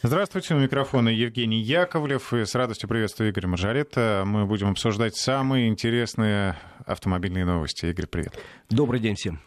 [0.00, 2.32] Здравствуйте, у микрофона Евгений Яковлев.
[2.32, 4.22] И с радостью приветствую Игоря Маржарета.
[4.24, 7.86] Мы будем обсуждать самые интересные автомобильные новости.
[7.86, 8.38] Игорь, привет.
[8.70, 9.40] Добрый день всем.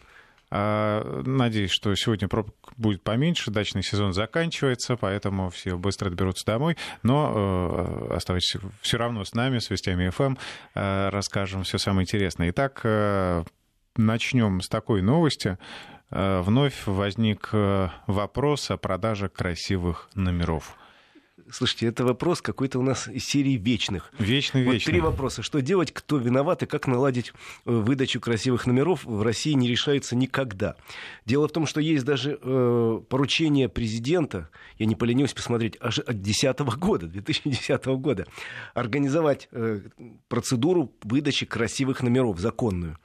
[0.50, 6.76] А, надеюсь, что сегодня пробок будет поменьше, дачный сезон заканчивается, поэтому все быстро доберутся домой.
[7.02, 10.34] Но э, оставайтесь все равно с нами, с Вестями ФМ,
[10.74, 12.50] э, расскажем все самое интересное.
[12.50, 13.44] Итак, э,
[13.96, 15.56] начнем с такой новости.
[16.12, 20.76] Э, вновь возник э, вопрос о продаже красивых номеров.
[21.50, 24.12] Слушайте, это вопрос какой-то у нас из серии вечных.
[24.18, 24.92] Вечный, вот вечный.
[24.92, 25.42] три вопроса.
[25.42, 27.32] Что делать, кто виноват и как наладить
[27.64, 30.76] э, выдачу красивых номеров в России не решается никогда.
[31.24, 36.20] Дело в том, что есть даже э, поручение президента, я не поленюсь посмотреть, аж от
[36.20, 38.26] 2010 года, 2010 года,
[38.74, 39.80] организовать э,
[40.28, 42.98] процедуру выдачи красивых номеров, законную.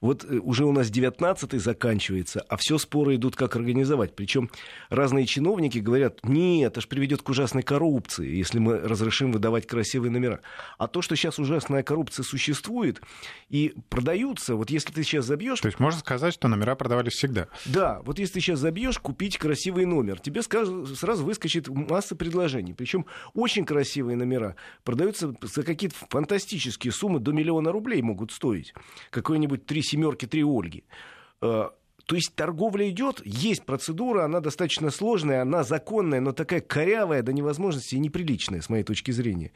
[0.00, 4.14] Вот э, уже у нас 19-й заканчивается, а все споры идут, как организовать.
[4.14, 4.50] Причем
[4.90, 10.10] разные чиновники говорят, нет, это же приведет к ужасной коррупции, если мы разрешим выдавать красивые
[10.10, 10.40] номера.
[10.76, 13.00] А то, что сейчас ужасная коррупция существует
[13.48, 15.60] и продаются, вот если ты сейчас забьешь...
[15.60, 17.48] То есть можно сказать, что номера продавались всегда?
[17.66, 22.74] Да, вот если ты сейчас забьешь купить красивый номер, тебе сразу выскочит масса предложений.
[22.74, 28.74] Причем очень красивые номера продаются за какие-то фантастические суммы, до миллиона рублей могут стоить.
[29.10, 30.84] Какой-нибудь три семерки, три Ольги.
[31.40, 31.70] Э,
[32.08, 37.34] то есть торговля идет, есть процедура, она достаточно сложная, она законная, но такая корявая до
[37.34, 39.52] невозможности и неприличная, с моей точки зрения.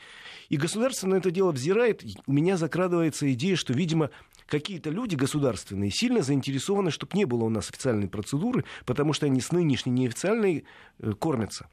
[0.50, 2.04] И государство на это дело взирает.
[2.26, 4.10] У меня закрадывается идея, что, видимо,
[4.46, 9.40] какие-то люди государственные сильно заинтересованы, чтобы не было у нас официальной процедуры, потому что они
[9.40, 10.66] с нынешней неофициальной
[10.98, 11.68] э, кормятся.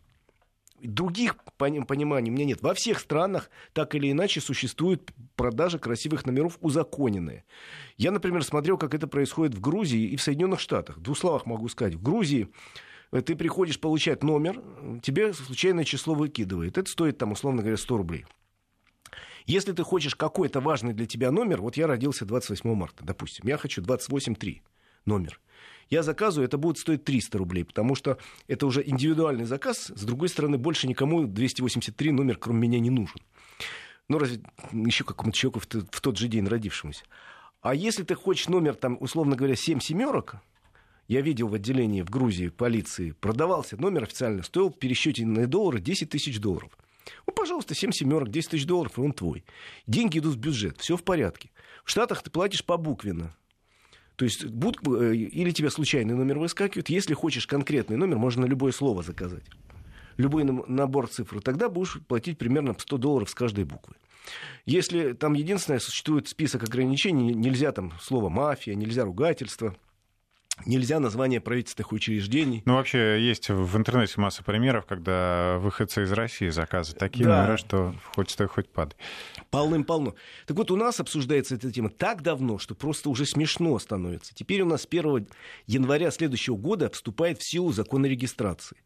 [0.82, 2.62] Других пониманий у меня нет.
[2.62, 7.46] Во всех странах так или иначе существует продажа красивых номеров узаконенные.
[7.98, 10.98] Я, например, смотрел, как это происходит в Грузии и в Соединенных Штатах.
[10.98, 11.96] В двух словах могу сказать.
[11.96, 12.50] В Грузии
[13.12, 14.62] э, ты приходишь получать номер,
[15.02, 16.78] тебе случайное число выкидывает.
[16.78, 18.26] Это стоит, там, условно говоря, 100 рублей.
[19.46, 23.58] Если ты хочешь какой-то важный для тебя номер, вот я родился 28 марта, допустим, я
[23.58, 24.62] хочу 28.3
[25.06, 25.40] номер
[25.90, 28.18] я заказываю, это будет стоить 300 рублей, потому что
[28.48, 29.92] это уже индивидуальный заказ.
[29.96, 33.22] С другой стороны, больше никому 283 номер, кроме меня, не нужен.
[34.08, 34.42] Ну, разве
[34.72, 37.06] еще какому-то человеку в, тот же день родившемуся.
[37.62, 40.38] А если ты хочешь номер, там, условно говоря, 7 семерок,
[41.08, 45.80] я видел в отделении в Грузии полиции, продавался номер официально, стоил в пересчете на доллары
[45.80, 46.78] 10 тысяч долларов.
[47.26, 49.44] Ну, пожалуйста, 7 семерок, 10 тысяч долларов, и он твой.
[49.88, 51.50] Деньги идут в бюджет, все в порядке.
[51.84, 53.36] В Штатах ты платишь по буквенно.
[54.20, 56.90] То есть будут, э, или тебе случайный номер выскакивает.
[56.90, 59.46] Если хочешь конкретный номер, можно любое слово заказать.
[60.18, 61.40] Любой набор цифр.
[61.40, 63.96] Тогда будешь платить примерно 100 долларов с каждой буквы.
[64.66, 69.74] Если там единственное, существует список ограничений, нельзя там слово мафия, нельзя ругательство–
[70.66, 72.62] Нельзя название правительственных учреждений.
[72.66, 77.42] Ну, вообще, есть в интернете масса примеров, когда выходцы из России заказывают такие да.
[77.42, 78.96] номера, что хоть стой, хоть падай.
[79.50, 80.16] Полным-полно.
[80.46, 84.34] Так вот, у нас обсуждается эта тема так давно, что просто уже смешно становится.
[84.36, 85.28] Теперь у нас 1
[85.68, 88.78] января следующего года вступает в силу закон о регистрации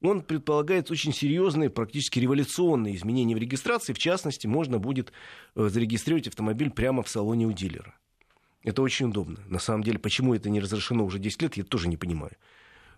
[0.00, 3.92] он предполагает очень серьезные, практически революционные изменения в регистрации.
[3.92, 5.12] В частности, можно будет
[5.56, 7.94] э, зарегистрировать автомобиль прямо в салоне у дилера.
[8.68, 9.38] Это очень удобно.
[9.48, 12.32] На самом деле, почему это не разрешено уже 10 лет, я тоже не понимаю.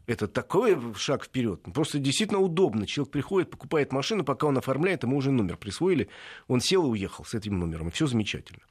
[0.08, 1.60] Это такой шаг вперед.
[1.72, 2.88] Просто действительно удобно.
[2.88, 6.08] Человек приходит, покупает машину, пока он оформляет, ему уже номер присвоили.
[6.48, 7.92] Он сел и уехал с этим номером.
[7.92, 8.62] Все замечательно.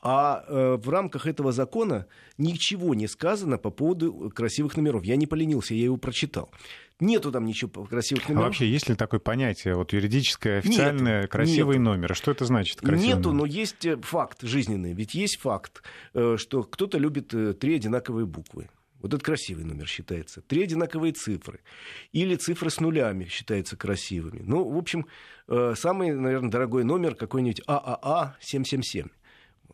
[0.00, 2.06] А э, в рамках этого закона
[2.38, 5.04] ничего не сказано по поводу красивых номеров.
[5.04, 6.48] Я не поленился, я его прочитал.
[7.00, 8.44] Нету там ничего красивых номеров.
[8.44, 11.90] А вообще есть ли такое понятие, вот юридическое, официальное, нету, красивый нету.
[11.90, 12.14] номер?
[12.14, 12.80] Что это значит?
[12.80, 13.38] Красивый нету, номер?
[13.40, 14.92] но есть э, факт жизненный.
[14.92, 15.82] Ведь есть факт,
[16.14, 18.68] э, что кто-то любит э, три одинаковые буквы.
[19.00, 20.42] Вот это красивый номер считается.
[20.42, 21.60] Три одинаковые цифры.
[22.12, 24.42] Или цифры с нулями считаются красивыми.
[24.44, 25.06] Ну, в общем,
[25.48, 29.06] самый, наверное, дорогой номер какой-нибудь ААА 777.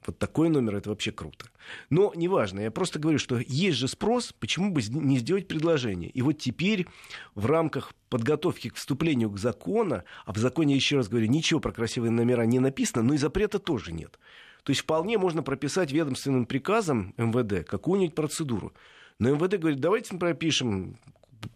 [0.06, 1.46] Вот такой номер это вообще круто.
[1.90, 6.10] Но неважно, я просто говорю, что есть же спрос, почему бы не сделать предложение.
[6.10, 6.86] И вот теперь
[7.34, 11.72] в рамках подготовки к вступлению к закону, а в законе, еще раз говорю, ничего про
[11.72, 14.18] красивые номера не написано, но и запрета тоже нет.
[14.62, 18.72] То есть вполне можно прописать ведомственным приказом МВД какую-нибудь процедуру.
[19.18, 20.98] Но МВД говорит, давайте мы пропишем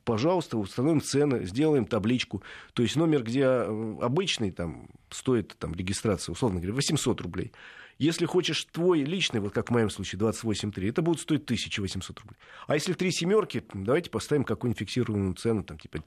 [0.05, 2.43] пожалуйста, установим цены, сделаем табличку.
[2.75, 7.53] То есть номер, где э, обычный там, стоит там, регистрация, условно говоря, 800 рублей,
[8.01, 12.39] если хочешь твой личный, вот как в моем случае, 28.3, это будет стоить 1800 рублей.
[12.67, 16.03] А если три семерки, давайте поставим какую-нибудь фиксированную цену, там, типа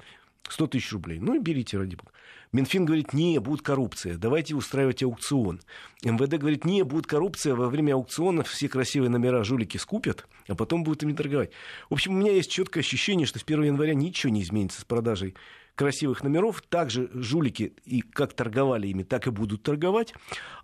[0.50, 1.20] 100 тысяч рублей.
[1.20, 2.12] Ну и берите, ради бога.
[2.52, 5.60] Минфин говорит, не, будет коррупция, давайте устраивать аукцион.
[6.04, 10.84] МВД говорит, не, будет коррупция, во время аукциона все красивые номера жулики скупят, а потом
[10.84, 11.50] будут ими торговать.
[11.90, 14.86] В общем, у меня есть четкое ощущение, что с 1 января ничего не изменится с
[14.86, 15.34] продажей
[15.76, 16.62] красивых номеров.
[16.62, 20.14] Также жулики и как торговали ими, так и будут торговать.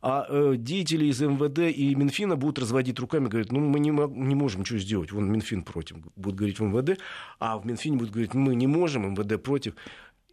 [0.01, 4.35] А э, деятели из МВД и Минфина будут разводить руками, говорят, ну мы не, не
[4.35, 5.11] можем ничего сделать.
[5.11, 6.99] Вон Минфин против, будет говорить в МВД,
[7.39, 9.75] а в Минфине будут говорить, мы не можем, МВД против.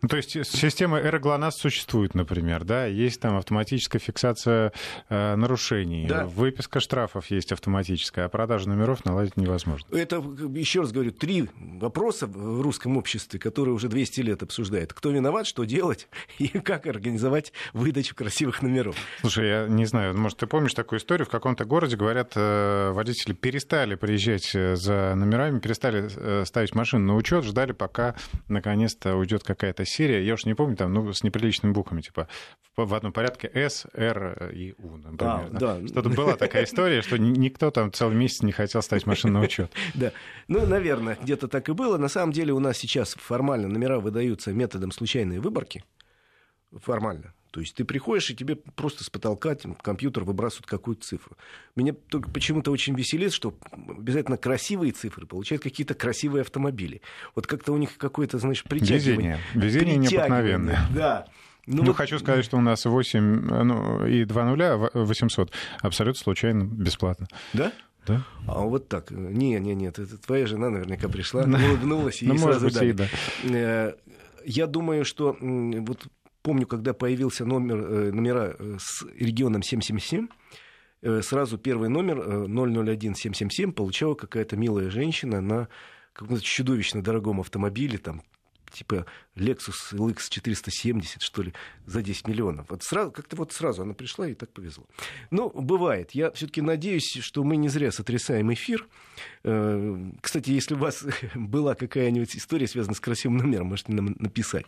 [0.02, 2.84] Ну, то есть система «Эроглонасс» существует, например, да?
[2.84, 4.72] Есть там автоматическая фиксация
[5.08, 6.26] э, нарушений, да.
[6.26, 9.87] выписка штрафов есть автоматическая, а продажу номеров наладить невозможно.
[9.96, 10.16] Это,
[10.54, 14.93] еще раз говорю, три вопроса в русском обществе, которые уже 200 лет обсуждают.
[14.93, 16.08] Кто виноват, что делать
[16.38, 18.96] и как организовать выдачу красивых номеров.
[19.22, 21.25] Слушай, я не знаю, может, ты помнишь такую историю?
[21.25, 27.06] В каком-то городе, говорят, э, водители перестали приезжать э, за номерами, перестали э, ставить машину
[27.06, 28.14] на учет, ждали, пока
[28.48, 32.28] наконец-то уйдет какая-то серия, я уж не помню, там, ну, с неприличными буквами, типа
[32.76, 35.18] в одном порядке С, Р и У, например.
[35.20, 35.86] А, да.
[35.86, 39.70] Что-то была такая история, что никто там целый месяц не хотел ставить машину на учет.
[39.94, 40.12] Да,
[40.48, 41.96] ну, наверное, где-то так и было.
[41.96, 45.84] На самом деле у нас сейчас формально номера выдаются методом случайной выборки.
[46.76, 47.32] Формально.
[47.56, 51.38] То есть ты приходишь, и тебе просто с потолка компьютер выбрасывает какую-то цифру.
[51.75, 57.00] Меня только почему-то очень веселит, что обязательно красивые цифры получают какие-то красивые автомобили.
[57.35, 59.38] Вот как-то у них какое-то, знаешь, притягивание.
[59.55, 59.94] Везение.
[59.94, 60.81] Везение необыкновенное.
[60.94, 61.29] Да.
[61.64, 61.97] Ну, ну вот...
[61.97, 65.50] хочу сказать, что у нас 8 ну, и 2 нуля, 800,
[65.81, 67.26] абсолютно случайно, бесплатно.
[67.55, 67.73] Да?
[68.06, 68.23] Да?
[68.47, 69.11] А вот так.
[69.11, 73.06] Не, не, нет, это твоя жена наверняка пришла, улыбнулась и ну, сразу может быть, да.
[73.44, 73.94] Э,
[74.44, 76.06] я думаю, что вот
[76.46, 80.28] помню, когда появился номер, э, номера э, с регионом 777,
[81.02, 85.69] э, сразу первый номер 001777 получала какая-то милая женщина на
[86.12, 88.22] каком-то чудовищно дорогом автомобиле, там
[88.76, 89.06] типа
[89.37, 91.52] Lexus LX 470, что ли,
[91.87, 92.67] за 10 миллионов.
[92.69, 94.84] Вот сразу, как-то вот сразу она пришла и так повезло.
[95.31, 96.11] Ну, бывает.
[96.12, 98.87] Я все-таки надеюсь, что мы не зря сотрясаем эфир.
[99.44, 104.67] Э, кстати, если у вас была какая-нибудь история, связанная с красивым номером, можете нам написать.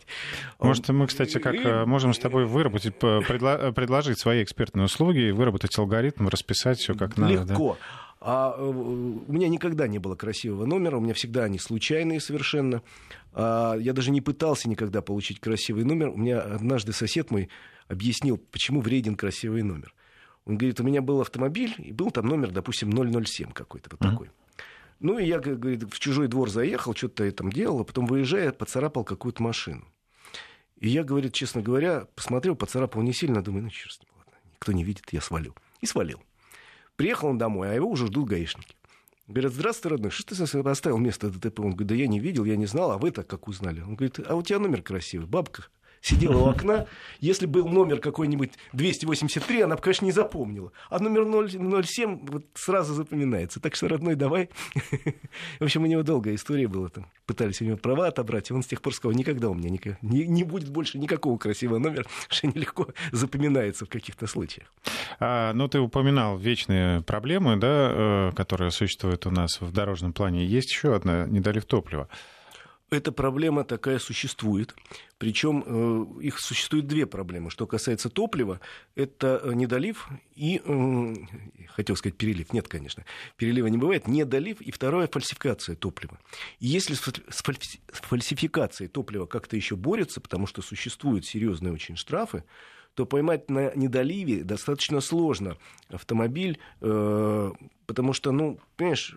[0.59, 1.59] Может, мы, кстати, как и...
[1.59, 3.71] Э, можем с тобой выработать, предло...
[3.71, 7.33] предложить свои экспертные услуги, выработать алгоритм, расписать все как надо.
[7.33, 7.77] Легко.
[7.79, 8.08] Да?
[8.21, 12.81] А э, у меня никогда не было красивого номера, у меня всегда они случайные совершенно.
[13.33, 16.09] А я даже не пытался никогда получить красивый номер.
[16.09, 17.49] У меня однажды сосед мой
[17.87, 19.93] объяснил, почему вреден красивый номер.
[20.45, 24.11] Он говорит, у меня был автомобиль, и был там номер, допустим, 007 какой-то вот mm-hmm.
[24.11, 24.31] такой.
[24.99, 28.51] Ну, и я, говорит, в чужой двор заехал, что-то я там делал, а потом, выезжая,
[28.51, 29.85] поцарапал какую-то машину.
[30.77, 34.83] И я, говорит, честно говоря, посмотрел, поцарапал не сильно, думаю, ну, черт ладно, никто не
[34.83, 35.55] видит, я свалю.
[35.81, 36.21] И свалил.
[36.99, 38.75] Приехал он домой, а его уже ждут гаишники.
[39.25, 41.61] Говорят, здравствуй, родной, что ты оставил место ДТП?
[41.61, 43.79] Он говорит, да я не видел, я не знал, а вы так как узнали?
[43.79, 45.67] Он говорит, а у тебя номер красивый, бабка
[46.01, 46.85] сидела у окна.
[47.19, 50.71] Если был номер какой-нибудь 283, она бы, конечно, не запомнила.
[50.89, 53.59] А номер 007 вот сразу запоминается.
[53.59, 54.49] Так что, родной, давай.
[55.59, 56.89] В общем, у него долгая история была.
[56.89, 59.69] Там пытались у него права отобрать, и он с тех пор сказал, никогда у меня
[59.69, 64.73] никак, не, не будет больше никакого красивого номера, что нелегко запоминается в каких-то случаях.
[65.19, 70.45] А, ну, ты упоминал вечные проблемы, да, э, которые существуют у нас в дорожном плане.
[70.45, 72.09] Есть еще одна, недолив топлива
[72.89, 74.75] эта проблема такая существует.
[75.17, 77.49] Причем э, их существует две проблемы.
[77.49, 78.59] Что касается топлива,
[78.95, 80.61] это э, недолив и,
[81.67, 83.05] хотел сказать перелив, нет, конечно,
[83.35, 86.17] перелива не бывает, недолив и второе фальсификация топлива.
[86.59, 87.43] И если с
[87.89, 92.43] фальсификацией топлива как-то еще борются, потому что существуют серьезные очень штрафы,
[92.95, 95.57] то поймать на недоливе достаточно сложно
[95.89, 97.51] автомобиль, э,
[97.85, 99.15] потому что, ну, понимаешь,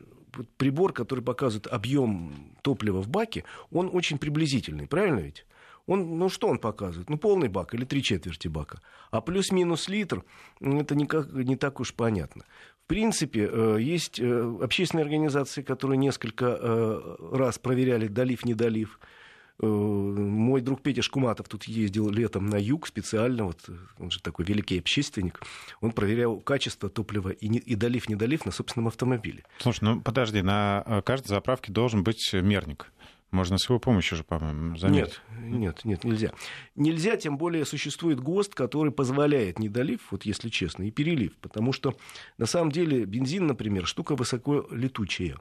[0.57, 5.47] прибор, который показывает объем топлива в баке, он очень приблизительный, правильно ведь?
[5.87, 7.11] Он, ну что он показывает?
[7.11, 8.81] Ну полный бак или три четверти бака.
[9.11, 10.25] А плюс-минус литр,
[10.61, 12.45] это никак, не так уж понятно.
[12.85, 19.22] В принципе, э, есть э, общественные организации, которые несколько э, раз проверяли долив Э,
[19.63, 23.61] мой друг Петя Шкуматов тут ездил летом на юг специально, вот
[23.99, 25.41] он же такой великий общественник,
[25.81, 29.45] он проверял качество топлива и, не, и долив, не долив на собственном автомобиле.
[29.59, 32.91] Слушай, ну подожди, на э, каждой заправке должен быть мерник.
[33.31, 35.23] Можно с его помощью же, по-моему, заметить.
[35.41, 36.33] Нет, нет, нет, нельзя.
[36.77, 41.35] Нельзя, тем более существует ГОСТ, который позволяет недолив, вот если честно, и перелив.
[41.39, 41.97] Потому что,
[42.37, 45.39] на самом деле, бензин, например, штука высоко летучая.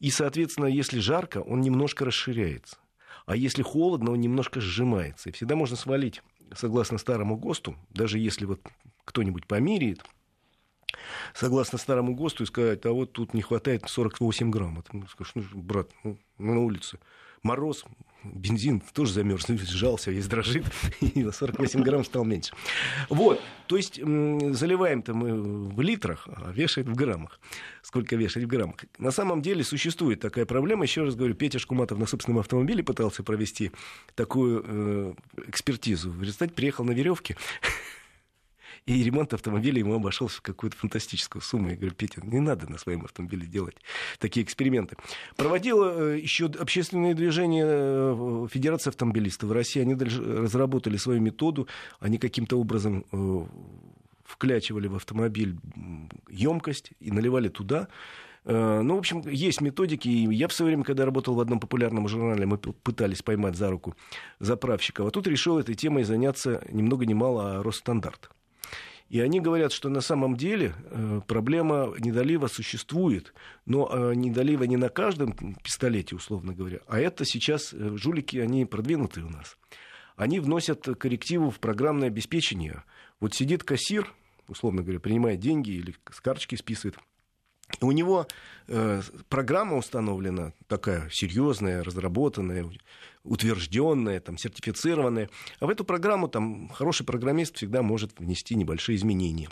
[0.00, 2.78] И, соответственно, если жарко, он немножко расширяется.
[3.26, 5.30] А если холодно, он немножко сжимается.
[5.30, 6.22] И всегда можно свалить,
[6.54, 8.60] согласно старому ГОСТу, даже если вот
[9.04, 10.04] кто-нибудь померяет,
[11.34, 14.78] согласно старому ГОСТу, и сказать, а вот тут не хватает 48 грамм.
[14.78, 16.98] А ты скажешь, ну, брат, ну, на улице
[17.42, 17.84] мороз,
[18.24, 20.64] бензин тоже замерз, сжался, весь дрожит,
[21.00, 22.52] и на 48 грамм стал меньше.
[23.08, 27.40] Вот, то есть заливаем-то мы в литрах, а вешает в граммах.
[27.82, 28.76] Сколько вешать в граммах?
[28.98, 30.84] На самом деле существует такая проблема.
[30.84, 33.72] Еще раз говорю, Петя Шкуматов на собственном автомобиле пытался провести
[34.14, 35.14] такую э,
[35.48, 36.10] экспертизу.
[36.10, 37.36] В результате приехал на веревке
[38.86, 41.70] и ремонт автомобиля ему обошелся в какую-то фантастическую сумму.
[41.70, 43.76] Я говорю, Петя, не надо на своем автомобиле делать
[44.18, 44.96] такие эксперименты.
[45.36, 49.80] Проводила э, еще общественное движение э, Федерации автомобилистов в России.
[49.80, 51.66] Они разработали свою методу.
[51.98, 53.46] Они каким-то образом э,
[54.24, 55.56] вклячивали в автомобиль
[56.28, 57.88] емкость и наливали туда.
[58.46, 60.06] Ну, в общем, есть методики.
[60.06, 63.70] И я в свое время, когда работал в одном популярном журнале, мы пытались поймать за
[63.70, 63.96] руку
[64.38, 65.06] заправщиков.
[65.06, 68.28] А тут решил этой темой заняться ни много ни мало, а Росстандарт.
[69.14, 73.32] И они говорят, что на самом деле э, проблема недолива существует,
[73.64, 78.66] но э, недолива не на каждом пистолете, условно говоря, а это сейчас э, жулики, они
[78.66, 79.56] продвинутые у нас.
[80.16, 82.82] Они вносят коррективу в программное обеспечение.
[83.20, 84.12] Вот сидит кассир,
[84.48, 86.98] условно говоря, принимает деньги или с карточки списывает–
[87.80, 88.26] у него
[89.30, 92.70] программа установлена такая серьезная, разработанная,
[93.24, 95.30] утвержденная, там, сертифицированная.
[95.60, 99.48] А в эту программу там, хороший программист всегда может внести небольшие изменения.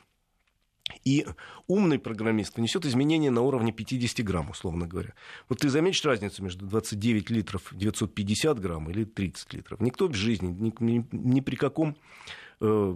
[1.04, 1.26] И
[1.66, 5.14] умный программист внесет изменения на уровне 50 грамм, условно говоря.
[5.48, 9.80] Вот ты заметишь разницу между 29 литров 950 грамм или 30 литров.
[9.80, 11.96] Никто в жизни, ни, ни, ни при каком
[12.60, 12.94] э,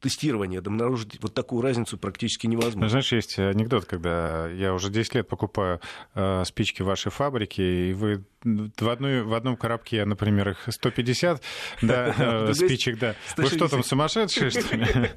[0.00, 2.82] тестирования обнаружить вот такую разницу практически невозможно.
[2.82, 5.80] Ну, знаешь, есть анекдот, когда я уже 10 лет покупаю
[6.14, 11.42] э, спички в вашей фабрике, и вы в, одной, в одном коробке, например, их 150
[11.82, 13.16] да, э, спичек, да.
[13.36, 14.86] Вы что там, сумасшедшие, что ли?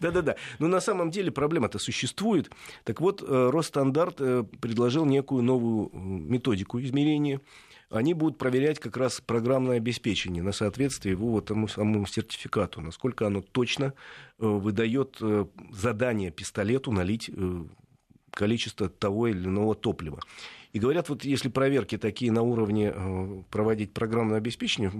[0.00, 0.36] Да-да-да.
[0.58, 2.50] Но на самом деле проблема-то существует.
[2.84, 7.40] Так вот, э, Росстандарт э, предложил некую новую методику измерения
[7.92, 13.26] они будут проверять как раз программное обеспечение на соответствие его вот тому самому сертификату, насколько
[13.26, 13.86] оно точно
[14.38, 17.64] э, выдает э, задание пистолету налить э,
[18.30, 20.20] количество того или иного топлива.
[20.72, 24.90] И говорят, вот если проверки такие на уровне проводить программное обеспечение,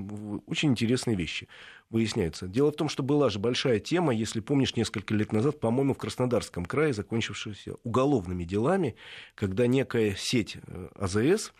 [0.46, 1.48] очень интересные вещи
[1.88, 2.46] выясняются.
[2.46, 5.98] Дело в том, что была же большая тема, если помнишь, несколько лет назад, по-моему, в
[5.98, 8.96] Краснодарском крае, закончившаяся уголовными делами,
[9.34, 10.58] когда некая сеть
[10.94, 11.54] АЗС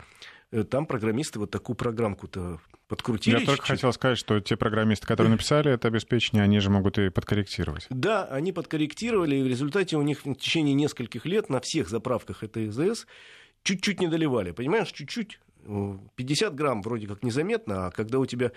[0.70, 3.40] там программисты вот такую программку-то подкрутили.
[3.40, 7.08] Я только хотел сказать, что те программисты, которые написали это обеспечение, они же могут и
[7.08, 7.86] подкорректировать.
[7.88, 12.42] Да, они подкорректировали, и в результате у них в течение нескольких лет на всех заправках
[12.42, 13.06] этой ЭЗС
[13.62, 14.50] чуть-чуть не доливали.
[14.50, 15.38] Понимаешь, чуть-чуть
[16.16, 18.52] 50 грамм вроде как незаметно, а когда у тебя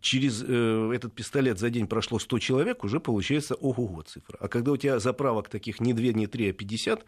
[0.00, 4.36] через э, этот пистолет за день прошло 100 человек, уже получается ого-го цифра.
[4.40, 7.04] А когда у тебя заправок таких не 2, не 3, а 50,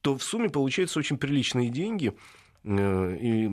[0.00, 2.14] то в сумме получаются очень приличные деньги.
[2.64, 3.50] Э, и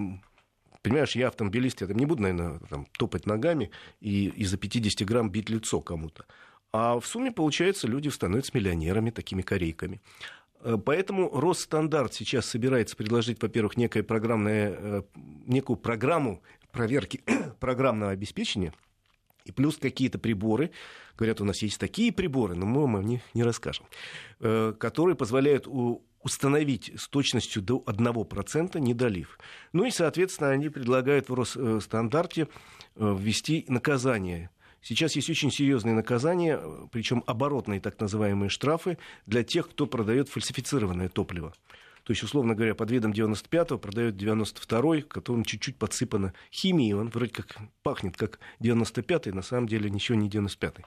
[0.88, 5.30] Понимаешь, я автомобилист, я там не буду, наверное, там, топать ногами и из-за 50 грамм
[5.30, 6.26] бить лицо кому-то.
[6.72, 10.02] А в сумме, получается, люди становятся миллионерами, такими корейками.
[10.62, 15.02] Э, поэтому Росстандарт сейчас собирается предложить, во-первых, некое программное, э,
[15.46, 16.42] некую программу
[16.72, 17.22] проверки
[17.60, 18.74] программного обеспечения,
[19.44, 20.72] и плюс какие-то приборы,
[21.18, 23.86] говорят, у нас есть такие приборы, но мы вам о них не расскажем,
[24.40, 25.68] которые позволяют
[26.28, 29.40] установить с точностью до 1% недолив.
[29.72, 32.50] Ну и, соответственно, они предлагают в Росстандарте
[32.96, 39.70] э, ввести наказание Сейчас есть очень серьезные наказания, причем оборотные так называемые штрафы для тех,
[39.70, 41.54] кто продает фальсифицированное топливо.
[42.08, 46.94] То есть, условно говоря, под видом 95-го продают 92-й, которым чуть-чуть подсыпано химией.
[46.94, 50.86] Он вроде как пахнет как 95-й, на самом деле ничего не 95-й.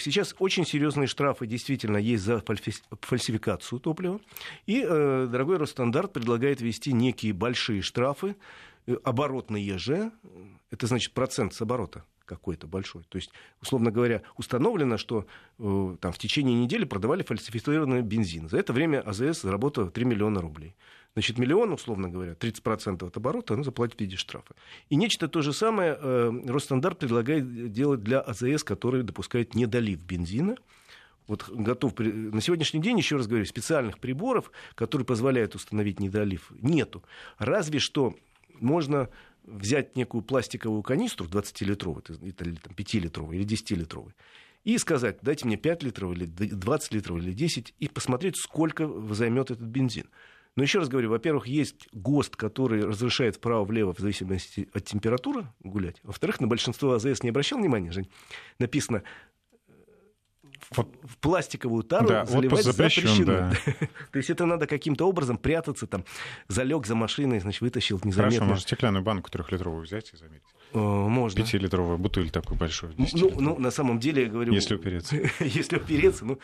[0.00, 2.42] Сейчас очень серьезные штрафы действительно есть за
[3.00, 4.20] фальсификацию топлива.
[4.66, 8.34] И э, дорогой Росстандарт предлагает ввести некие большие штрафы,
[8.88, 10.10] э, оборотные же,
[10.72, 13.04] это значит процент с оборота какой-то большой.
[13.08, 15.26] То есть, условно говоря, установлено, что
[15.58, 18.48] э, там, в течение недели продавали фальсифицированный бензин.
[18.48, 20.74] За это время АЗС заработала 3 миллиона рублей.
[21.14, 24.54] Значит, миллион, условно говоря, 30% от оборота, она заплатит в виде штрафа.
[24.88, 30.56] И нечто то же самое э, Росстандарт предлагает делать для АЗС, который допускает недолив бензина.
[31.26, 37.02] Вот готов на сегодняшний день, еще раз говорю, специальных приборов, которые позволяют установить недолив, нету.
[37.38, 38.14] Разве что
[38.60, 39.08] можно
[39.44, 44.12] взять некую пластиковую канистру 20-литровую, или там, 5-литровую, или 10-литровую,
[44.64, 49.50] и сказать, дайте мне 5 литров, или 20 литров, или 10, и посмотреть, сколько займет
[49.50, 50.08] этот бензин.
[50.56, 55.98] Но еще раз говорю, во-первых, есть ГОСТ, который разрешает вправо-влево в зависимости от температуры гулять.
[56.04, 58.08] Во-вторых, на большинство АЗС не обращал внимания, Жень,
[58.58, 59.02] написано
[60.82, 63.32] в пластиковую тару да, заливать запрещен, запрещено.
[63.32, 63.52] Да.
[64.12, 66.04] То есть это надо каким-то образом прятаться, там,
[66.48, 68.38] залег за машиной, значит, вытащил незаметно.
[68.38, 70.42] Хорошо, можно стеклянную банку трехлитровую взять и замерить.
[70.72, 71.42] Э, можно.
[71.42, 72.94] Пятилитровую бутыль такую большую.
[72.96, 74.52] Ну, ну, на самом деле, я говорю...
[74.52, 75.16] Если упереться.
[75.40, 76.38] если упереться, ну,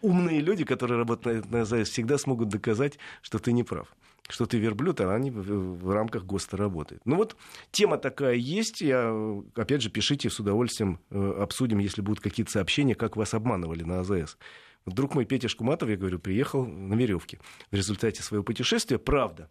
[0.00, 3.88] умные люди, которые работают на АЗС, всегда смогут доказать, что ты не прав
[4.28, 7.02] что ты верблюд, а они в, рамках ГОСТа работают.
[7.04, 7.36] Ну вот
[7.70, 8.80] тема такая есть.
[8.80, 9.12] Я,
[9.54, 14.00] опять же, пишите с удовольствием, э, обсудим, если будут какие-то сообщения, как вас обманывали на
[14.00, 14.38] АЗС.
[14.84, 17.38] Вдруг мой Петя Шкуматов, я говорю, приехал на веревке
[17.70, 18.98] в результате своего путешествия.
[18.98, 19.50] Правда.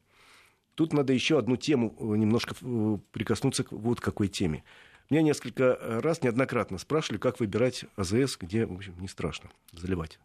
[0.76, 4.64] Тут надо еще одну тему э, немножко э, прикоснуться к вот какой теме.
[5.10, 10.20] Меня несколько раз, неоднократно спрашивали, как выбирать АЗС, где, в общем, не страшно заливать.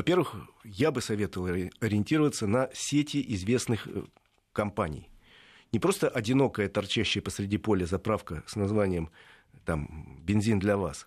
[0.00, 4.04] Во-первых, я бы советовал ориентироваться на сети известных э,
[4.54, 5.10] компаний.
[5.72, 9.10] Не просто одинокая, торчащая посреди поля заправка с названием
[9.66, 11.06] там, «бензин для вас»,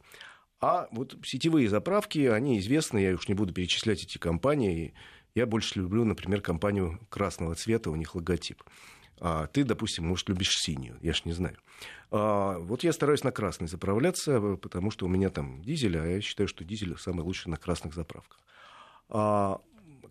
[0.61, 4.93] а вот сетевые заправки, они известны, я уж не буду перечислять эти компании.
[5.33, 8.61] Я больше люблю, например, компанию красного цвета, у них логотип.
[9.19, 11.57] А ты, допустим, может, любишь синюю, я ж не знаю.
[12.11, 16.21] А, вот я стараюсь на красный заправляться, потому что у меня там дизель, а я
[16.21, 18.42] считаю, что дизель самый лучший на красных заправках.
[19.13, 19.61] А,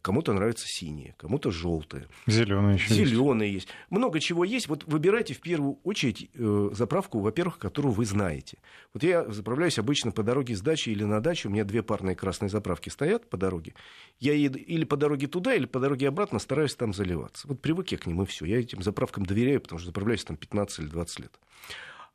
[0.00, 2.06] кому-то нравятся синие, кому-то желтые.
[2.26, 3.66] Зеленые еще Зеленые есть.
[3.66, 3.76] есть.
[3.90, 4.68] Много чего есть.
[4.68, 8.58] Вот выбирайте в первую очередь э, заправку, во-первых, которую вы знаете.
[8.94, 11.48] Вот я заправляюсь обычно по дороге с дачи или на дачу.
[11.48, 13.74] У меня две парные красные заправки стоят по дороге.
[14.18, 17.48] Я еду или по дороге туда, или по дороге обратно, стараюсь там заливаться.
[17.48, 18.44] Вот привык я к ним, и все.
[18.44, 21.32] Я этим заправкам доверяю, потому что заправляюсь там 15 или 20 лет.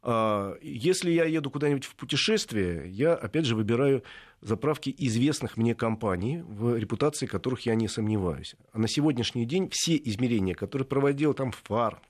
[0.10, 4.04] А, если я еду куда-нибудь в путешествие, я, опять же, выбираю
[4.40, 8.56] заправки известных мне компаний, в репутации которых я не сомневаюсь.
[8.72, 12.02] А на сегодняшний день все измерения, которые проводил там ФАР,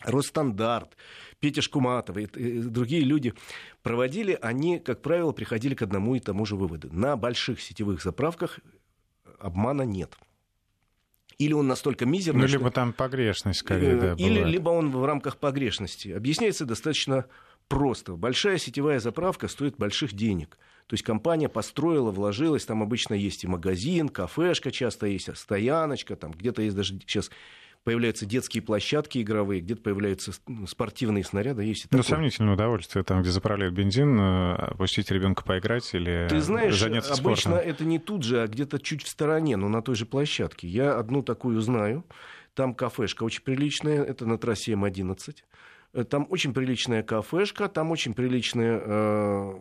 [0.00, 0.96] Росстандарт,
[1.38, 2.26] Петя Шкуматов и
[2.62, 3.34] другие люди
[3.82, 6.88] проводили, они, как правило, приходили к одному и тому же выводу.
[6.90, 8.60] На больших сетевых заправках
[9.38, 10.16] обмана нет.
[11.38, 12.70] Или он настолько мизерный, Ну, либо что...
[12.74, 16.08] там погрешность, скорее, э, да, Или либо он в рамках погрешности.
[16.08, 17.26] Объясняется достаточно
[17.68, 18.12] просто.
[18.12, 20.56] Большая сетевая заправка стоит больших денег.
[20.86, 26.32] То есть компания построила, вложилась, там обычно есть и магазин, кафешка часто есть, стояночка, там
[26.32, 27.30] где-то есть даже сейчас
[27.86, 31.62] появляются детские площадки игровые, где-то появляются ну, спортивные снаряды.
[31.62, 36.76] Есть ну, сомнительное удовольствие, там, где заправляют бензин, э, пустить ребенка поиграть или Ты знаешь,
[36.76, 37.70] заняться обычно спортом.
[37.70, 40.66] это не тут же, а где-то чуть в стороне, но на той же площадке.
[40.66, 42.04] Я одну такую знаю.
[42.54, 45.36] Там кафешка очень приличная, это на трассе М11.
[45.92, 49.54] Э, там очень приличная кафешка, там очень приличная э,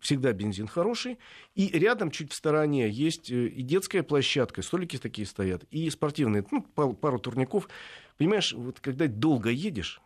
[0.00, 1.18] всегда бензин хороший.
[1.54, 6.44] И рядом, чуть в стороне, есть э, и детская площадка, столики такие стоят, и спортивные,
[6.50, 7.68] ну, пару турников.
[8.16, 10.00] Понимаешь, вот когда долго едешь,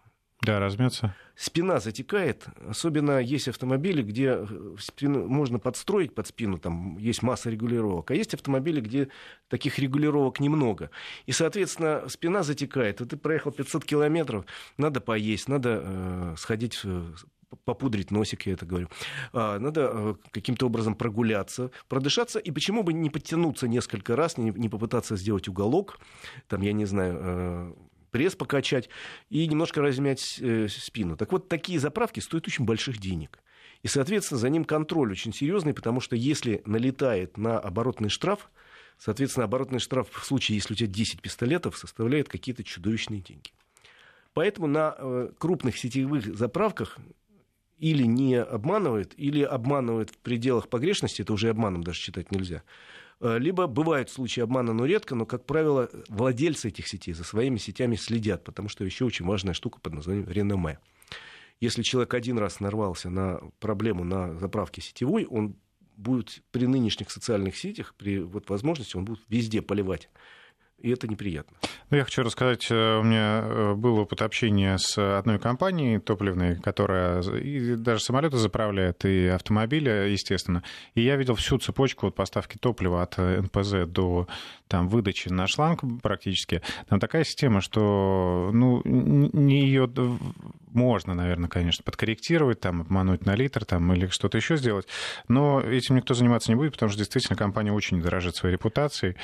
[0.45, 1.15] да, размется.
[1.37, 7.49] Спина затекает, особенно есть автомобили, где э, спину можно подстроить под спину, там есть масса
[7.49, 9.09] регулировок, а есть автомобили, где
[9.49, 10.91] таких регулировок немного.
[11.25, 14.45] И, соответственно, спина затекает, и ты проехал 500 километров,
[14.77, 16.83] надо поесть, надо э, сходить
[17.65, 18.89] попудрить носик, я это говорю.
[19.33, 24.69] А, надо э, каким-то образом прогуляться, продышаться, и почему бы не подтянуться несколько раз, не,
[24.69, 25.99] попытаться сделать уголок,
[26.49, 27.75] там, я не знаю, э,
[28.11, 28.89] пресс покачать
[29.31, 31.17] и немножко размять э, спину.
[31.17, 33.41] Так вот, такие заправки стоят очень больших денег.
[33.83, 38.51] И, соответственно, за ним контроль очень серьезный, потому что если налетает на оборотный штраф,
[38.99, 43.51] соответственно, оборотный штраф в случае, если у тебя 10 пистолетов, составляет какие-то чудовищные деньги.
[44.33, 46.99] Поэтому на крупных сетевых заправках
[47.79, 52.63] или не обманывает, или обманывает в пределах погрешности, это уже обманом даже считать нельзя.
[53.21, 57.59] Э, либо бывают случаи обмана, но редко, но, как правило, владельцы этих сетей за своими
[57.59, 60.79] сетями следят, потому что еще очень важная штука под названием реноме.
[61.61, 65.57] Если человек один раз нарвался на проблему на заправке сетевой, он
[65.97, 70.11] будет при нынешних социальных сетях, при вот возможности, он будет везде поливать
[70.85, 71.57] и это неприятно.
[71.89, 76.57] Ну, я хочу рассказать, э, у меня э, был опыт общения с одной компанией топливной,
[76.57, 80.63] которая и даже самолеты заправляет, и автомобили, естественно.
[80.95, 84.29] И я видел всю цепочку от поставки топлива от НПЗ до
[84.69, 86.61] там, выдачи на шланг практически.
[86.89, 89.89] Там такая система, что ну, не ее
[90.75, 94.87] можно, наверное, конечно, подкорректировать, там, обмануть на литр там, или что-то еще сделать.
[95.29, 99.17] Но этим никто заниматься не будет, потому что действительно компания очень дорожит своей репутацией.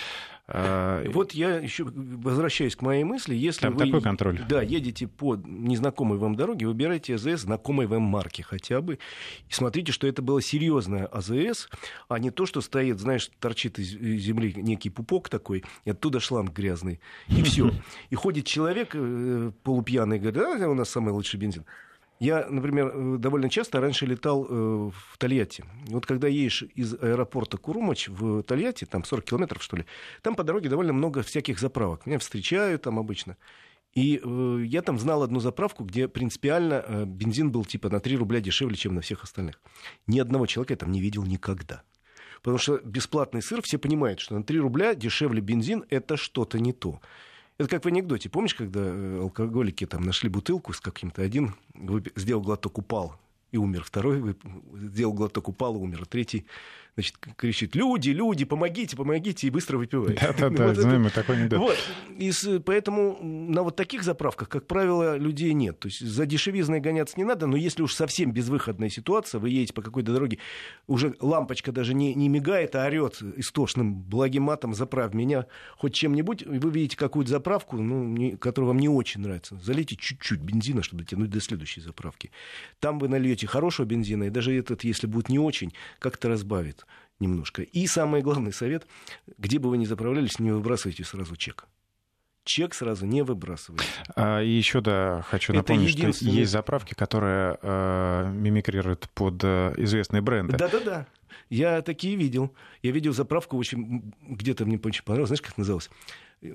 [0.53, 3.37] А, вот я еще возвращаюсь к моей мысли.
[3.37, 4.41] Если Там вы такой контроль.
[4.49, 8.99] Да, едете по незнакомой вам дороге, выбирайте АЗС знакомой вам марки хотя бы.
[9.49, 11.69] И смотрите, что это было серьезное АЗС,
[12.09, 16.53] а не то, что стоит, знаешь, торчит из земли некий пупок такой, и оттуда шланг
[16.53, 17.01] грязный.
[17.29, 17.71] И все.
[18.11, 21.65] И ходит человек э, полупьяный говорит, а, у нас самый лучший бензин.
[22.21, 25.65] Я, например, э, довольно часто раньше летал э, в Тольятти.
[25.87, 29.87] Вот когда едешь из аэропорта Курумач в Тольятти, там 40 километров, что ли,
[30.21, 32.05] там по дороге довольно много всяких заправок.
[32.05, 33.39] Меня встречают там обычно.
[33.95, 38.41] И э, я там знал одну заправку, где принципиально бензин был типа на 3 рубля
[38.41, 39.59] дешевле, чем на всех остальных.
[40.07, 41.83] Ни одного человека я там не видел никогда.
[42.43, 46.75] Потому что бесплатный сыр, все понимают, что на 3 рубля дешевле бензин– это что-то не
[46.75, 47.01] то.
[47.61, 48.31] Это как в анекдоте.
[48.31, 51.55] Помнишь, когда э, алкоголики там нашли бутылку с каким-то один,
[52.17, 53.21] сделал глоток, упал
[53.53, 53.85] и умер.
[53.85, 54.35] Второй
[54.77, 56.07] сделал глоток, упал и умер.
[56.07, 56.47] Третий
[56.95, 60.21] значит, кричит, люди, люди, помогите, помогите, и быстро выпивает.
[60.21, 61.15] Да-да-да, вот знаем, это...
[61.15, 61.59] такой анекдот.
[61.59, 61.79] Вот.
[62.19, 62.33] И
[62.65, 65.79] поэтому на вот таких заправках, как правило, людей нет.
[65.79, 69.73] То есть за дешевизной гоняться не надо, но если уж совсем безвыходная ситуация, вы едете
[69.73, 70.39] по какой-то дороге,
[70.87, 76.43] уже лампочка даже не, не мигает, а орет истошным благим матом, заправь меня хоть чем-нибудь,
[76.43, 79.59] и вы видите какую-то заправку, ну, не, которая вам не очень нравится.
[79.63, 82.31] Залейте чуть-чуть бензина, чтобы дотянуть до следующей заправки.
[82.81, 86.87] Там вы нальете хорошего бензина, и даже этот, если будет не очень, как-то разбавит
[87.21, 87.63] немножко.
[87.63, 88.87] И самый главный совет,
[89.39, 91.67] где бы вы ни заправлялись, не выбрасывайте сразу чек
[92.45, 93.85] чек сразу не выбрасывайте.
[94.17, 100.21] А, и еще, да, хочу напомнить, что есть заправки, которые э, мимикрируют под э, известные
[100.21, 100.57] бренды.
[100.57, 101.07] Да-да-да.
[101.49, 102.55] Я такие видел.
[102.83, 104.13] Я видел заправку очень...
[104.23, 105.29] Где-то мне очень понравилось.
[105.29, 105.91] Знаешь, как называлось?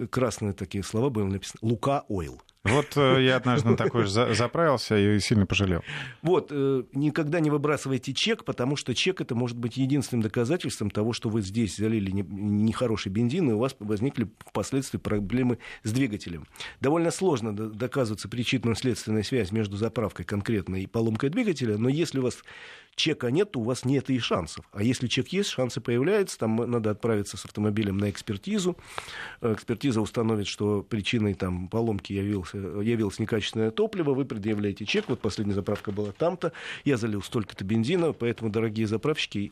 [0.09, 1.59] Красные такие слова были написаны.
[1.61, 2.41] Лука Ойл.
[2.65, 5.83] Вот э, я однажды на такой же заправился и сильно пожалел.
[6.23, 11.13] Вот, э, никогда не выбрасывайте чек, потому что чек это может быть единственным доказательством того,
[11.13, 16.47] что вы здесь залили нехороший бензин, и у вас возникли впоследствии проблемы с двигателем.
[16.81, 22.39] Довольно сложно доказываться причинно-следственная связь между заправкой конкретно и поломкой двигателя, но если у вас
[22.95, 24.65] чека нет, у вас нет и шансов.
[24.71, 28.77] А если чек есть, шансы появляются, там надо отправиться с автомобилем на экспертизу.
[29.75, 35.53] Экспертиза установит, что причиной там, поломки явился, явилось некачественное топливо, вы предъявляете чек, вот последняя
[35.53, 36.53] заправка была там-то,
[36.85, 39.51] я залил столько-то бензина, поэтому, дорогие заправщики,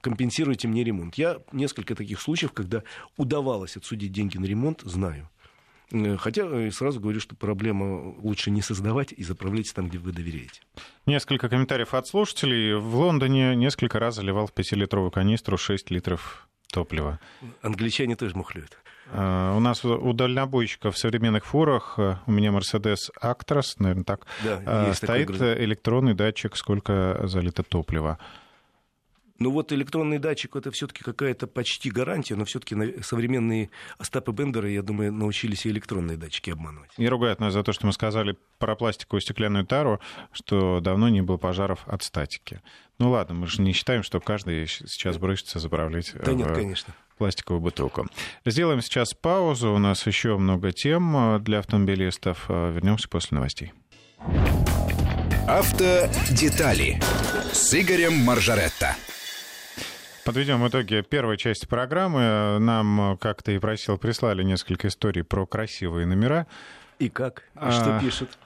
[0.00, 1.16] компенсируйте мне ремонт.
[1.16, 2.84] Я несколько таких случаев, когда
[3.16, 5.28] удавалось отсудить деньги на ремонт, знаю.
[5.90, 10.12] Э, хотя э, сразу говорю, что проблема лучше не создавать и заправлять там, где вы
[10.12, 10.60] доверяете.
[11.06, 12.74] Несколько комментариев от слушателей.
[12.74, 17.18] В Лондоне несколько раз заливал в 5-литровую канистру 6 литров топлива.
[17.62, 18.78] Англичане тоже мухлюют.
[19.12, 24.62] Uh, у нас у дальнобойщиков в современных фурах, у меня Mercedes Actros, наверное, так, да,
[24.62, 28.18] uh, стоит электронный датчик, сколько залито топлива.
[29.40, 34.82] Ну вот электронный датчик это все-таки какая-то почти гарантия, но все-таки современные Остапы Бендеры, я
[34.82, 36.96] думаю, научились и электронные датчики обманывать.
[36.98, 40.00] Не ругают нас за то, что мы сказали про пластиковую стеклянную тару,
[40.32, 42.62] что давно не было пожаров от статики.
[42.98, 46.94] Ну ладно, мы же не считаем, что каждый сейчас бросится заправлять да нет, конечно.
[47.18, 48.06] пластиковую бутылку.
[48.44, 49.72] Сделаем сейчас паузу.
[49.72, 52.48] У нас еще много тем для автомобилистов.
[52.48, 53.72] Вернемся после новостей.
[55.48, 57.00] Автодетали
[57.52, 58.96] с Игорем Маржаретто.
[60.24, 62.58] Подведем итоги первой части программы.
[62.58, 66.46] Нам, как ты и просил, прислали несколько историй про красивые номера.
[66.98, 67.42] И как?
[67.54, 68.38] А что пишут?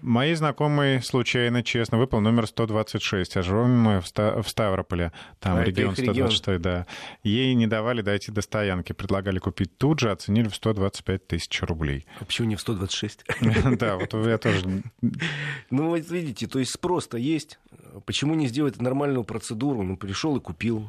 [0.00, 5.56] Мои знакомые случайно, честно, выпал номер 126, а живем мы в, Ста- в Ставрополе, там
[5.58, 6.62] а регион 126, регион.
[6.62, 6.86] да.
[7.22, 12.06] Ей не давали дойти до стоянки, предлагали купить тут же, оценили в 125 тысяч рублей.
[12.20, 13.24] А почему не в 126?
[13.78, 14.82] Да, вот я тоже...
[15.70, 17.58] Ну, вот видите, то есть спрос-то есть.
[18.04, 19.82] Почему не сделать нормальную процедуру?
[19.82, 20.88] Ну, пришел и купил.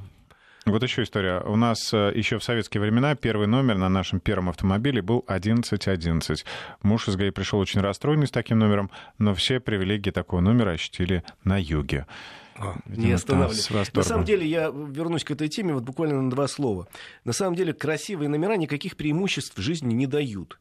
[0.65, 1.41] Вот еще история.
[1.41, 6.43] У нас э, еще в советские времена первый номер на нашем первом автомобиле был 1111.
[6.81, 11.23] Муж из ГАИ пришел очень расстроенный с таким номером, но все привилегии такого номера ощутили
[11.43, 12.07] на юге.
[12.57, 13.73] А, не останавливайся.
[13.93, 16.87] На самом деле, я вернусь к этой теме вот буквально на два слова.
[17.25, 20.59] На самом деле, красивые номера никаких преимуществ в жизни не дают.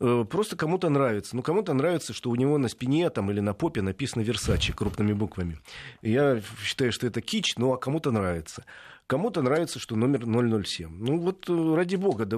[0.00, 1.36] Э, просто кому-то нравится.
[1.36, 5.12] Ну, кому-то нравится, что у него на спине там, или на попе написано «Версачи» крупными
[5.12, 5.60] буквами.
[6.02, 8.64] Я считаю, что это кич, но а кому-то нравится.
[9.06, 10.24] Кому-то нравится, что номер
[10.64, 10.90] 007.
[10.90, 12.36] Ну вот э, ради бога, да,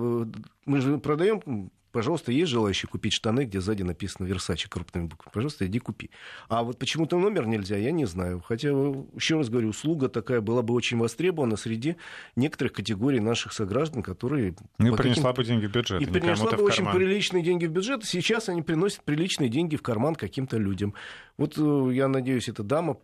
[0.66, 5.32] мы же продаем Пожалуйста, есть желающие купить штаны, где сзади написано Версачи крупными буквами?
[5.32, 6.10] Пожалуйста, иди купи.
[6.48, 8.40] А вот почему-то номер нельзя, я не знаю.
[8.40, 11.96] Хотя, еще раз говорю, услуга такая была бы очень востребована среди
[12.36, 14.54] некоторых категорий наших сограждан, которые...
[14.78, 16.02] Ну, принесла бы деньги в бюджет.
[16.02, 18.04] И принесла бы очень приличные деньги в бюджет.
[18.04, 20.92] Сейчас они приносят приличные деньги в карман каким-то людям.
[21.38, 22.98] Вот э, я надеюсь, эта дама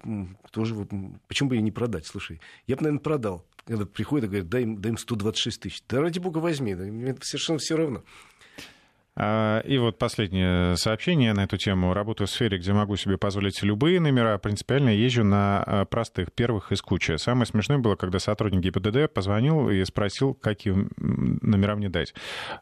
[0.50, 0.74] тоже...
[1.26, 2.06] Почему бы ее не продать?
[2.06, 5.82] Слушай, я бы, наверное, продал когда приходит и говорит, дай им, дай им 126 тысяч.
[5.88, 8.04] Да ради бога возьми, мне совершенно все равно.
[9.16, 11.94] А, и вот последнее сообщение на эту тему.
[11.94, 14.38] Работаю в сфере, где могу себе позволить любые номера.
[14.38, 17.16] Принципиально езжу на а, простых, первых из кучи.
[17.16, 22.14] Самое смешное было, когда сотрудник ГИБДД позвонил и спросил, какие номера мне дать.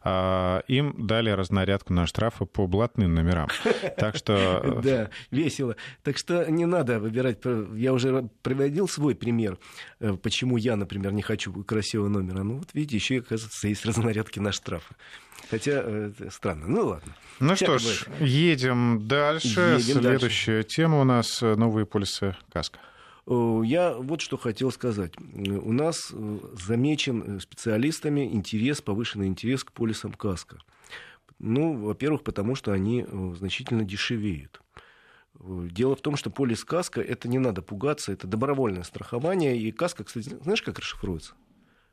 [0.03, 3.49] А, им дали разнарядку на штрафы по блатным номерам.
[3.97, 4.79] Так что...
[4.83, 5.75] Да, весело.
[6.03, 7.39] Так что не надо выбирать.
[7.75, 9.57] Я уже приводил свой пример,
[9.99, 12.43] э, почему я, например, не хочу красивого номера.
[12.43, 14.93] Ну вот видите, еще, оказывается, есть разнарядки на штрафы.
[15.49, 16.11] Хотя э,
[16.43, 16.67] странно.
[16.67, 17.13] Ну ладно.
[17.39, 19.77] Ну что ж, едем дальше.
[19.79, 20.69] Едем Следующая дальше.
[20.75, 22.79] тема у нас э, новые полисы КАСКО.
[23.25, 25.13] Я вот что хотел сказать.
[25.17, 30.57] У нас э, замечен специалистами интерес, повышенный интерес к полисам КАСКО.
[31.39, 33.05] Ну, во-первых, потому что они
[33.37, 34.61] значительно дешевеют.
[35.39, 39.57] Дело в том, что полис КАСКО, это не надо пугаться, это добровольное страхование.
[39.57, 41.35] И КАСКО, кстати, знаешь, как расшифруется?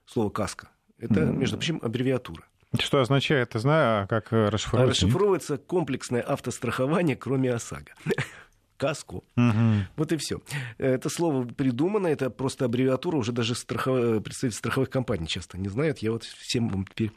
[0.07, 0.69] Слово КАСКО.
[0.99, 2.45] Это, между прочим, аббревиатура.
[2.79, 5.07] Что означает, я знаю, а как э, расшифровывается?
[5.07, 7.93] Расшифровывается комплексное автострахование, кроме ОСАГО
[8.77, 9.25] каску.
[9.37, 9.87] Угу.
[9.97, 10.41] Вот и все.
[10.79, 14.23] Это слово придумано, это просто аббревиатура, уже даже страхов...
[14.23, 15.99] представители страховых компаний часто не знают.
[15.99, 17.13] Я вот всем вам теперь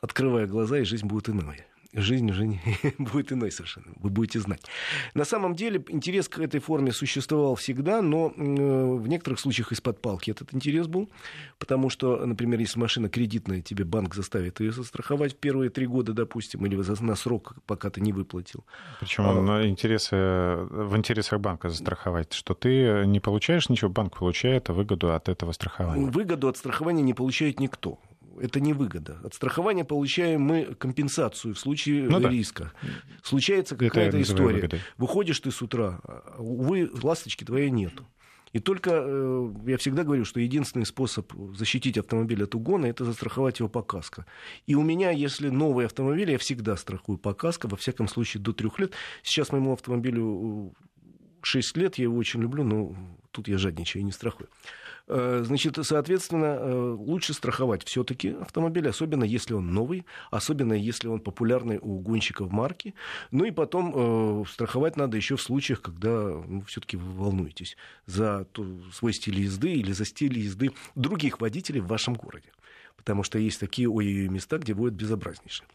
[0.00, 2.58] открываю глаза, и жизнь будет иная жизнь уже
[2.98, 4.62] будет иной совершенно, вы будете знать.
[5.14, 10.30] На самом деле интерес к этой форме существовал всегда, но в некоторых случаях из-под палки
[10.30, 11.10] этот интерес был,
[11.58, 16.12] потому что, например, если машина кредитная, тебе банк заставит ее застраховать в первые три года,
[16.12, 18.64] допустим, или на срок, пока ты не выплатил.
[19.00, 25.12] Причем а, интересы, в интересах банка застраховать, что ты не получаешь ничего, банк получает выгоду
[25.12, 26.10] от этого страхования.
[26.10, 27.98] Выгоду от страхования не получает никто
[28.40, 29.18] это не выгода.
[29.24, 32.72] От страхования получаем мы компенсацию в случае ну, риска.
[32.82, 32.88] Да.
[33.22, 34.56] Случается какая-то история.
[34.56, 34.80] Выгодой.
[34.96, 38.06] Выходишь ты с утра, а, увы, ласточки твоей нету.
[38.52, 43.58] И только э, я всегда говорю, что единственный способ защитить автомобиль от угона это застраховать
[43.58, 44.24] его по каско.
[44.66, 48.52] И у меня, если новый автомобиль, я всегда страхую по каско, во всяком случае до
[48.52, 48.94] трех лет.
[49.22, 50.74] Сейчас моему автомобилю
[51.42, 52.96] 6 лет, я его очень люблю, но
[53.36, 54.48] тут я жадничаю и не страхую.
[55.08, 61.20] Э, значит, соответственно, э, лучше страховать все-таки автомобиль, особенно если он новый, особенно если он
[61.20, 62.94] популярный у гонщиков марки.
[63.30, 68.46] Ну и потом э, страховать надо еще в случаях, когда ну, все-таки вы волнуетесь за
[68.92, 72.50] свой стиль езды или за стиль езды других водителей в вашем городе.
[72.96, 75.68] Потому что есть такие ой места, где будет безобразнейшее.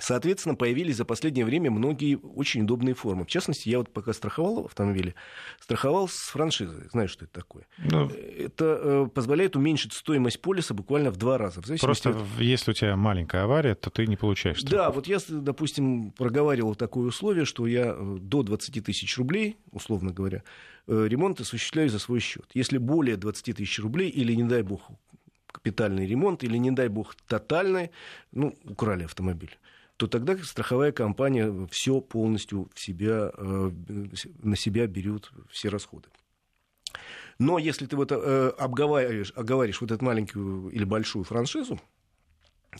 [0.00, 3.24] Соответственно, появились за последнее время многие очень удобные формы.
[3.24, 5.14] В частности, я вот пока страховал автомобили,
[5.60, 6.88] страховал с франшизой.
[6.90, 7.66] Знаешь, что это такое?
[7.78, 11.60] Ну, это э, позволяет уменьшить стоимость полиса буквально в два раза.
[11.60, 12.16] В просто от...
[12.38, 14.84] если у тебя маленькая авария, то ты не получаешь страховку.
[14.84, 20.12] Да, вот я, допустим, проговаривал такое условие, что я э, до 20 тысяч рублей, условно
[20.12, 20.42] говоря,
[20.86, 22.46] э, ремонт осуществляю за свой счет.
[22.54, 24.82] Если более 20 тысяч рублей или, не дай бог,
[25.46, 27.90] капитальный ремонт или, не дай бог, тотальный,
[28.32, 29.56] ну, украли автомобиль
[30.06, 33.70] то тогда страховая компания все полностью в себя, э,
[34.42, 36.08] на себя берет все расходы.
[37.38, 41.80] Но если ты вот э, обговариваешь, оговариваешь вот эту маленькую или большую франшизу,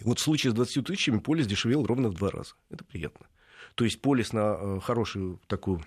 [0.02, 2.54] вот в случае с 20 тысячами полис дешевел ровно в два раза.
[2.70, 3.26] Это приятно.
[3.74, 5.82] То есть полис на э, хорошую такую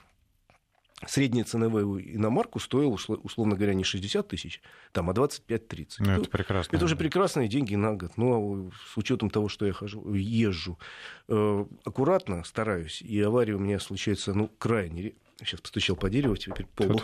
[1.05, 5.87] средняя ценовая иномарку стоила, условно говоря, не 60 тысяч, там, а 25-30.
[5.99, 6.75] Ну, это прекрасно.
[6.75, 8.13] Это уже прекрасные деньги на год.
[8.17, 10.79] Но ну, а с учетом того, что я хожу, езжу,
[11.27, 16.65] э, аккуратно стараюсь, и аварии у меня случаются ну, крайне сейчас постучал по дереву, теперь
[16.75, 16.99] полу.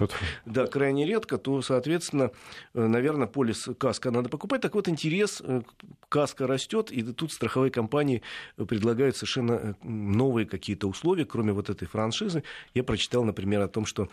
[0.46, 2.32] Да, крайне редко, то, соответственно,
[2.74, 4.62] э, наверное, полис каска надо покупать.
[4.62, 5.62] Так вот, интерес э,
[6.10, 8.22] каска растет, и тут страховые компании
[8.56, 12.44] предлагают совершенно э, новые какие-то условия, кроме вот этой франшизы.
[12.74, 14.10] Я прочитал, например, о том, что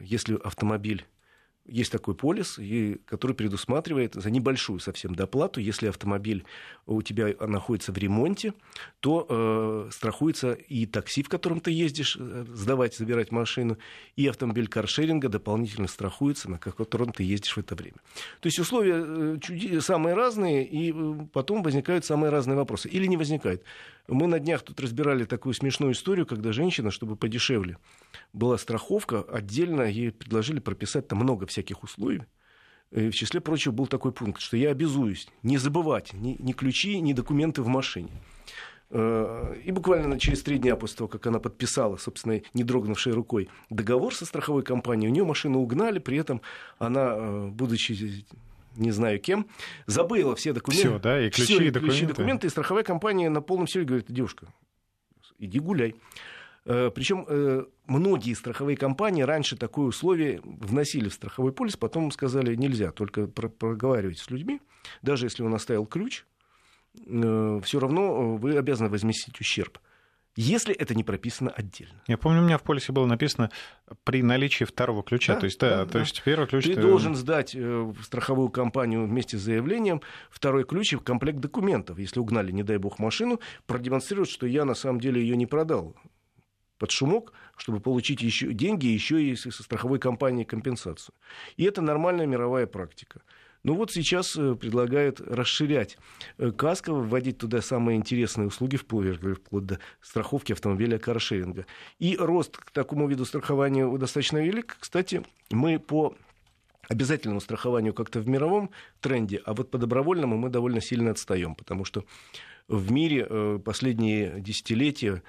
[0.00, 1.06] если автомобиль
[1.68, 2.58] есть такой полис,
[3.06, 6.44] который предусматривает за небольшую совсем доплату, если автомобиль
[6.86, 8.54] у тебя находится в ремонте,
[9.00, 13.78] то э, страхуется и такси, в котором ты ездишь, э, сдавать, забирать машину,
[14.14, 17.96] и автомобиль каршеринга дополнительно страхуется, на котором ты ездишь в это время.
[18.40, 22.88] То есть условия э, самые разные, и э, потом возникают самые разные вопросы.
[22.88, 23.62] Или не возникает.
[24.08, 27.78] Мы на днях тут разбирали такую смешную историю, когда женщина, чтобы подешевле
[28.32, 32.22] была страховка, отдельно ей предложили прописать там много всяких условий.
[32.92, 37.00] И в числе прочего был такой пункт, что я обязуюсь не забывать ни, ни ключи,
[37.00, 38.10] ни документы в машине.
[38.90, 43.48] Э, и буквально через три дня после того, как она подписала, собственно, не дрогнувшей рукой,
[43.70, 46.40] договор со страховой компанией, у нее машину угнали, при этом
[46.78, 48.24] она, э, будучи
[48.76, 49.46] не знаю кем,
[49.86, 50.88] забыла все документы.
[50.88, 51.98] Все, да, и ключи, все, и документы.
[51.98, 54.46] ключи, документы, и страховая компания на полном серьезе говорит, девушка,
[55.38, 55.96] иди гуляй.
[56.64, 62.54] Э, Причем э, многие страховые компании раньше такое условие вносили в страховой полис, потом сказали
[62.56, 64.60] нельзя, только проговаривать с людьми,
[65.02, 66.24] даже если он оставил ключ,
[67.06, 69.78] э, все равно вы обязаны возместить ущерб
[70.36, 72.02] если это не прописано отдельно.
[72.06, 73.50] Я помню, у меня в полисе было написано
[74.04, 75.34] при наличии второго ключа.
[75.34, 76.00] Да, то есть, да, да, то да.
[76.00, 76.64] есть первый ключ...
[76.64, 81.38] Ты ты- должен сдать э, в страховую компанию вместе с заявлением второй ключ и комплект
[81.38, 81.98] документов.
[81.98, 85.96] Если угнали, не дай бог, машину, продемонстрировать, что я на самом деле ее не продал
[86.78, 91.14] под шумок, чтобы получить еще деньги, еще и со со страховой компании компенсацию.
[91.56, 93.22] И это нормальная мировая практика.
[93.66, 95.98] Ну вот сейчас э, предлагают расширять
[96.38, 101.66] э, КАСКО, вводить туда самые интересные услуги, вплоть, вплоть до страховки автомобиля каршеринга.
[101.98, 104.76] И рост к такому виду страхования достаточно велик.
[104.78, 106.14] Кстати, мы по
[106.88, 111.84] обязательному страхованию как-то в мировом тренде, а вот по добровольному мы довольно сильно отстаем, потому
[111.84, 112.04] что
[112.68, 115.24] в мире э, последние десятилетия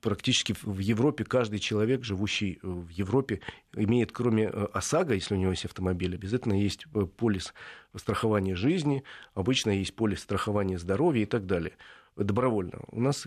[0.00, 3.40] практически в- Европе каждый человек, живущий э, в Европе,
[3.74, 7.54] имеет, кроме э, ОСАГО, если у него есть автомобиль, обязательно есть э, полис
[7.94, 11.72] страхования жизни, обычно есть полис страхования здоровья и так далее.
[12.16, 12.80] Добровольно.
[12.90, 13.26] У нас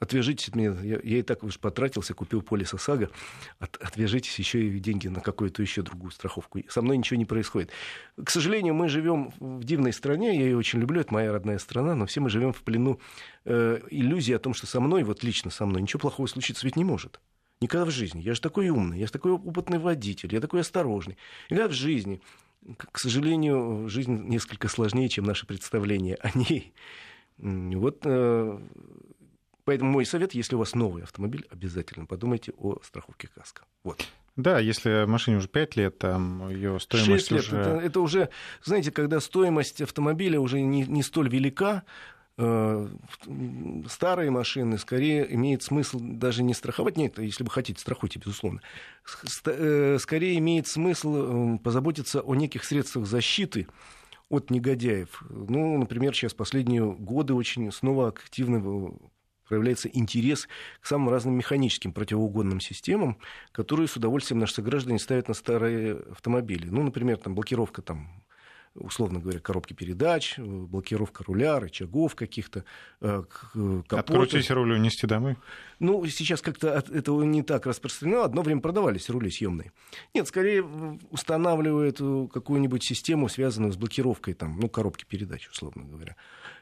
[0.00, 3.10] отвяжитесь от меня, я, я и так уж потратился, купил полис ОСАГО,
[3.58, 6.60] от- отвяжитесь еще и деньги на какую-то еще другую страховку.
[6.68, 7.70] Со мной ничего не происходит.
[8.22, 11.94] К сожалению, мы живем в дивной стране, я ее очень люблю, это моя родная страна,
[11.94, 12.98] но все мы живем в плену
[13.44, 16.76] э, иллюзии о том, что со мной, вот лично со мной, ничего плохого случиться ведь
[16.76, 17.20] не может.
[17.60, 18.22] Никогда в жизни.
[18.22, 21.18] Я же такой умный, я же такой опытный водитель, я такой осторожный.
[21.50, 22.22] Никогда в жизни.
[22.76, 26.72] К сожалению, жизнь несколько сложнее, чем наши представления о ней.
[27.36, 28.58] Вот э,
[29.64, 33.62] Поэтому мой совет, если у вас новый автомобиль, обязательно подумайте о страховке КАСКО.
[33.84, 34.06] Вот.
[34.36, 37.40] Да, если машине уже 5 лет, там ее стоимость Шесть лет.
[37.44, 37.56] уже...
[37.56, 38.28] Это, это уже,
[38.62, 41.82] знаете, когда стоимость автомобиля уже не, не столь велика,
[42.38, 42.88] э,
[43.88, 48.62] старые машины скорее имеет смысл даже не страховать, нет, если вы хотите, страхуйте, безусловно.
[49.04, 53.66] С- э, Скорее имеет смысл э, позаботиться о неких средствах защиты
[54.30, 55.22] от негодяев.
[55.28, 58.60] Ну, например, сейчас последние годы очень снова активно
[59.50, 60.48] проявляется интерес
[60.80, 63.18] к самым разным механическим противоугонным системам,
[63.50, 66.68] которые с удовольствием наши сограждане ставят на старые автомобили.
[66.68, 68.22] Ну, например, там блокировка там
[68.74, 72.64] условно говоря, коробки передач, э, блокировка руля, рычагов каких-то,
[73.00, 73.98] э, э, капота.
[73.98, 75.36] Открутить руль и унести домой?
[75.80, 78.22] Ну, сейчас как-то от этого не так распространено.
[78.22, 79.72] Одно время продавались рули съемные.
[80.14, 80.62] Нет, скорее
[81.10, 81.96] устанавливают
[82.32, 86.14] какую-нибудь систему, связанную с блокировкой там, ну, коробки передач, условно говоря.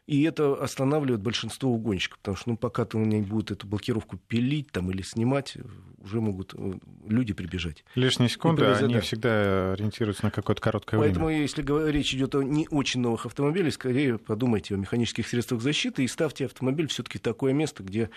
[0.08, 4.72] И это останавливает большинство угонщиков, потому что ну, пока то они будут эту блокировку пилить
[4.72, 5.58] там, или снимать,
[5.98, 7.84] уже могут э, люди прибежать.
[7.94, 9.00] Лишние секунды, привезли, они да.
[9.02, 11.42] всегда ориентируются на какое-то короткое Поэтому, время.
[11.42, 16.02] если говор- речь идет о не очень новых автомобилях, скорее подумайте о механических средствах защиты
[16.04, 18.08] и ставьте автомобиль все-таки в такое место, где,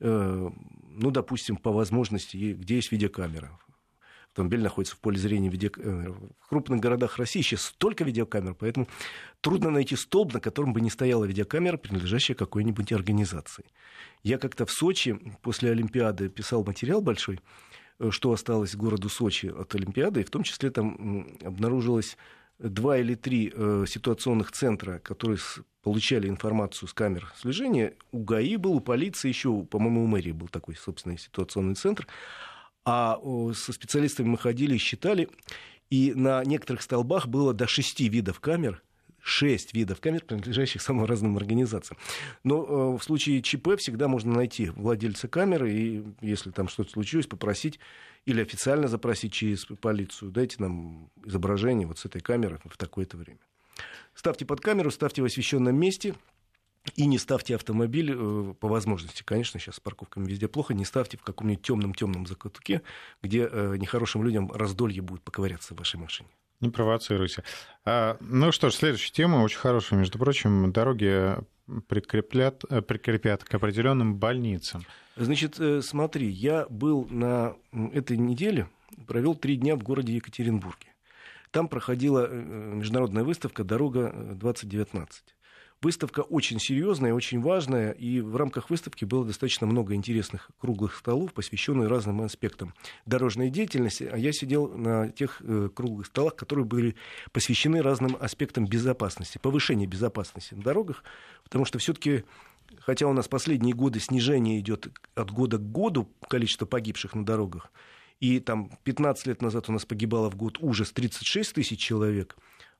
[0.00, 0.50] э,
[0.96, 3.56] ну, допустим, по возможности, где есть видеокамера.
[4.36, 6.12] Автомобиль находится в поле зрения видеокамеры.
[6.12, 8.86] В крупных городах России сейчас столько видеокамер, поэтому
[9.40, 13.64] трудно найти столб, на котором бы не стояла видеокамера, принадлежащая какой-нибудь организации.
[14.22, 17.40] Я как-то в Сочи после Олимпиады писал материал большой,
[17.98, 22.18] э, что осталось городу Сочи от Олимпиады, и в том числе там обнаружилось
[22.58, 25.38] два или три э, ситуационных центра, которые
[25.82, 27.94] получали информацию с камер слежения.
[28.12, 32.06] У ГАИ был, у полиции еще, по-моему, у мэрии был такой собственный ситуационный центр.
[32.86, 33.20] А
[33.52, 35.28] со специалистами мы ходили и считали,
[35.90, 38.80] и на некоторых столбах было до шести видов камер,
[39.20, 41.98] шесть видов камер, принадлежащих самым разным организациям.
[42.44, 47.26] Но э, в случае ЧП всегда можно найти владельца камеры, и если там что-то случилось,
[47.26, 47.80] попросить
[48.24, 53.40] или официально запросить через полицию, дайте нам изображение вот с этой камеры в такое-то время.
[54.14, 56.14] Ставьте под камеру, ставьте в освещенном месте,
[56.94, 59.22] и не ставьте автомобиль э, по возможности.
[59.22, 60.74] Конечно, сейчас с парковками везде плохо.
[60.74, 62.82] Не ставьте в каком-нибудь темном-темном закутке,
[63.22, 66.28] где э, нехорошим людям раздолье будет поковыряться в вашей машине.
[66.60, 67.44] Не провоцируйте.
[67.84, 70.72] А, ну что ж, следующая тема, очень хорошая, между прочим.
[70.72, 71.36] Дороги
[71.88, 74.84] прикреплят, э, прикрепят к определенным больницам.
[75.16, 77.56] Значит, э, смотри, я был на
[77.92, 78.68] этой неделе,
[79.06, 80.88] провел три дня в городе Екатеринбурге.
[81.50, 82.34] Там проходила э,
[82.74, 85.08] международная выставка «Дорога э, 2019».
[85.86, 91.32] Выставка очень серьезная, очень важная, и в рамках выставки было достаточно много интересных круглых столов,
[91.32, 94.02] посвященных разным аспектам дорожной деятельности.
[94.12, 96.96] А я сидел на тех э, круглых столах, которые были
[97.30, 101.04] посвящены разным аспектам безопасности, повышения безопасности на дорогах,
[101.44, 102.24] потому что все-таки
[102.80, 107.70] хотя у нас последние годы снижение идет от года к году количество погибших на дорогах,
[108.18, 112.36] и там 15 лет назад у нас погибало в год ужас 36 тысяч человек,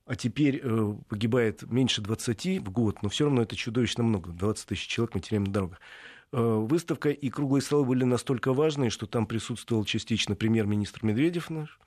[0.07, 4.67] а теперь э, погибает меньше 20 в год, но все равно это чудовищно много, 20
[4.67, 5.81] тысяч человек мы теряем на дорогах.
[6.31, 11.79] Э, выставка и круглые столы были настолько важные, что там присутствовал частично премьер-министр Медведев наш,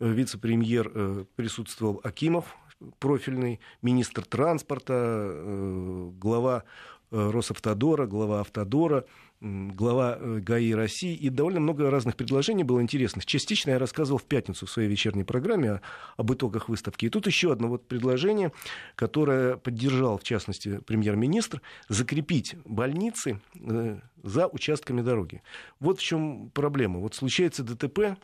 [0.00, 2.56] э, вице-премьер э, присутствовал Акимов,
[2.98, 6.64] профильный, министр транспорта, э, глава
[7.10, 9.04] э, Росавтодора, глава Автодора,
[9.42, 13.26] глава э, ГАИ России, и довольно много разных предложений было интересных.
[13.26, 15.80] Частично я рассказывал в пятницу в своей вечерней программе
[16.16, 17.06] об итогах выставки.
[17.06, 18.52] И тут еще одно вот предложение,
[18.94, 25.42] которое поддержал, в частности, премьер-министр, закрепить больницы э, за участками дороги.
[25.80, 27.00] Вот в чем проблема.
[27.00, 28.16] Вот случается ДТП,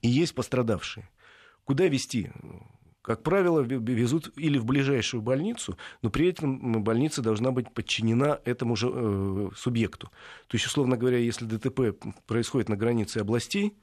[0.00, 1.08] и есть пострадавшие.
[1.64, 2.32] Куда вести?
[3.02, 8.76] Как правило, везут или в ближайшую больницу, но при этом больница должна быть подчинена этому
[8.76, 10.08] же э, субъекту.
[10.46, 11.96] То есть, условно говоря, если ДТП
[12.26, 13.74] происходит на границе областей,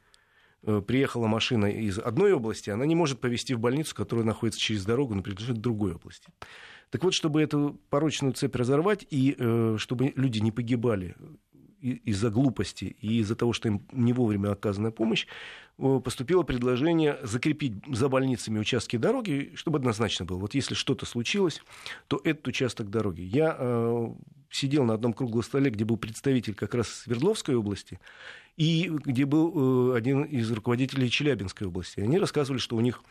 [0.63, 4.85] э, приехала машина из одной области, она не может повезти в больницу, которая находится через
[4.85, 6.29] дорогу, но принадлежит другой области.
[6.89, 11.15] Так вот, чтобы эту порочную цепь разорвать и э, чтобы люди не погибали
[11.81, 15.27] из-за глупости и из-за того, что им не вовремя оказана помощь,
[16.03, 20.37] поступило предложение закрепить за больницами участки дороги, чтобы однозначно было.
[20.37, 21.61] Вот если что-то случилось,
[22.07, 23.21] то этот участок дороги.
[23.21, 24.13] Я э,
[24.49, 27.99] сидел на одном круглом столе, где был представитель как раз Свердловской области,
[28.57, 32.01] и где был э, один из руководителей Челябинской области.
[32.01, 33.01] Они рассказывали, что у них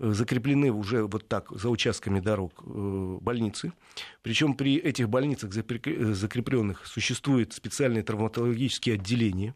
[0.00, 3.72] э, закреплены уже вот так за участками дорог э, больницы.
[4.22, 9.54] Причем при этих больницах закрепленных существует специальные травматологические отделения,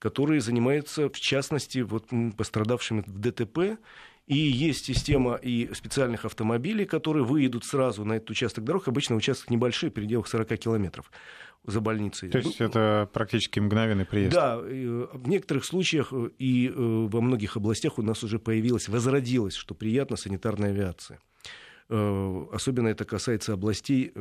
[0.00, 3.78] которые занимаются, в частности, вот, пострадавшими в ДТП
[4.26, 8.86] и есть система и специальных автомобилей, которые выедут сразу на этот участок дорог.
[8.86, 11.10] Обычно участок небольшой, в пределах 40 километров
[11.64, 12.28] за больницей.
[12.28, 14.34] То есть это практически мгновенный приезд?
[14.34, 18.88] Да, э, в некоторых случаях э, и э, во многих областях у нас уже появилась,
[18.88, 21.20] возродилась, что приятно, санитарная авиация.
[21.88, 24.12] Особенно это касается областей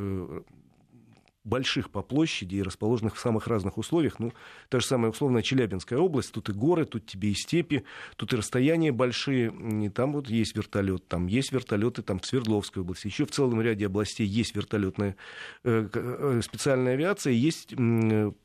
[1.43, 4.19] больших по площади и расположенных в самых разных условиях.
[4.19, 4.31] Ну,
[4.69, 7.83] та же самая условная Челябинская область, тут и горы, тут тебе и степи,
[8.15, 9.53] тут и расстояния большие,
[9.85, 13.61] и там вот есть вертолет, там есть вертолеты там в Свердловской области, еще в целом
[13.61, 15.15] ряде областей есть вертолетная
[15.63, 17.73] э, э, специальная авиация, есть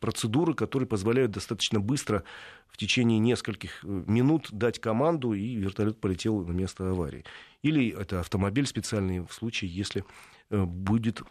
[0.01, 2.25] процедуры, которые позволяют достаточно быстро
[2.69, 7.25] в течение нескольких э, минут дать команду, и вертолет полетел на место аварии.
[7.63, 10.05] Или это автомобиль специальный в случае, если
[10.51, 11.23] э, будет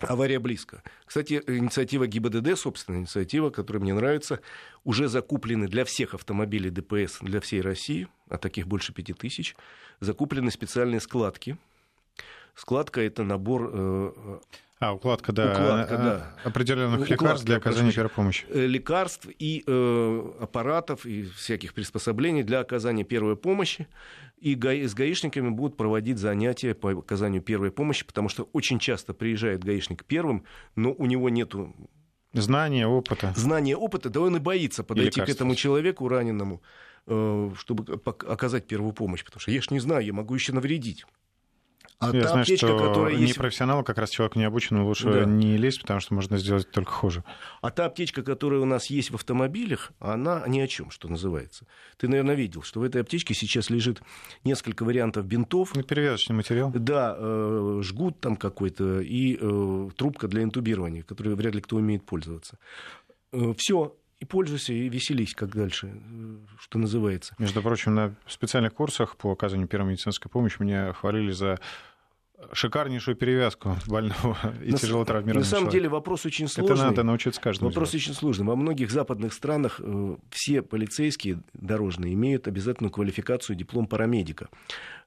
[0.00, 0.82] Авария близко.
[1.04, 4.40] Кстати, инициатива ГИБДД, собственная инициатива, которая мне нравится,
[4.84, 9.56] уже закуплены для всех автомобилей ДПС для всей России, а таких больше пяти тысяч,
[10.00, 11.56] закуплены специальные складки.
[12.54, 14.38] Складка– это набор э,
[14.80, 15.52] а, укладка, да.
[15.52, 16.34] Укладка, да.
[16.44, 18.46] Определенных укладка, лекарств для оказания первой помощи.
[18.48, 23.88] Э, лекарств и э, аппаратов, и всяких приспособлений для оказания первой помощи.
[24.38, 29.14] И гаи, с гаишниками будут проводить занятия по оказанию первой помощи, потому что очень часто
[29.14, 30.44] приезжает гаишник первым,
[30.76, 31.74] но у него нету
[32.32, 33.32] Знания, опыта.
[33.36, 36.62] Знания, опыта, да он и боится подойти к этому человеку раненому,
[37.06, 41.06] э, чтобы оказать первую помощь, потому что я ж не знаю, я могу еще навредить.
[42.00, 43.36] А Я та знаю, аптечка, что которая не есть...
[43.36, 45.24] профессионал, как раз человек необученный, лучше да.
[45.24, 47.24] не лезть, потому что можно сделать только хуже.
[47.60, 51.66] А та аптечка, которая у нас есть в автомобилях, она ни о чем, что называется.
[51.96, 54.00] Ты, наверное, видел, что в этой аптечке сейчас лежит
[54.44, 55.74] несколько вариантов бинтов.
[55.74, 56.70] Ну, перевязочный материал.
[56.72, 62.06] Да, э, жгут там какой-то и э, трубка для интубирования, которой вряд ли кто умеет
[62.06, 62.58] пользоваться.
[63.32, 65.92] Э, все, и пользуйся, и веселись, как дальше,
[66.58, 67.36] что называется.
[67.38, 71.60] Между прочим, на специальных курсах по оказанию первой медицинской помощи меня хвалили за
[72.52, 75.72] шикарнейшую перевязку больного и на, тяжело травмированного На самом человека.
[75.72, 76.74] деле вопрос очень сложный.
[76.74, 78.04] Это надо научиться каждому Вопрос делать.
[78.04, 78.46] очень сложный.
[78.46, 84.48] Во многих западных странах э, все полицейские дорожные имеют обязательную квалификацию диплом парамедика.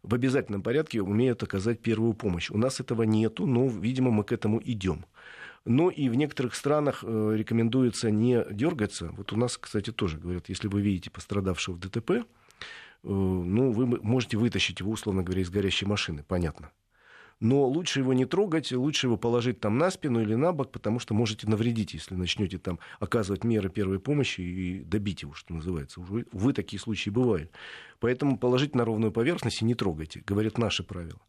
[0.03, 2.49] В обязательном порядке умеют оказать первую помощь.
[2.49, 5.05] У нас этого нету, но, видимо, мы к этому идем.
[5.63, 9.11] Но и в некоторых странах э, рекомендуется не дергаться.
[9.15, 12.23] Вот у нас, кстати, тоже говорят, если вы видите пострадавшего в ДТП, э,
[13.03, 16.71] ну, вы можете вытащить его, условно говоря, из горящей машины, понятно
[17.41, 20.99] но лучше его не трогать, лучше его положить там на спину или на бок, потому
[20.99, 25.99] что можете навредить, если начнете там оказывать меры первой помощи и добить его, что называется.
[25.99, 27.51] Уже, вы такие случаи бывают.
[27.99, 31.19] Поэтому положить на ровную поверхность и не трогайте, говорят наши правила.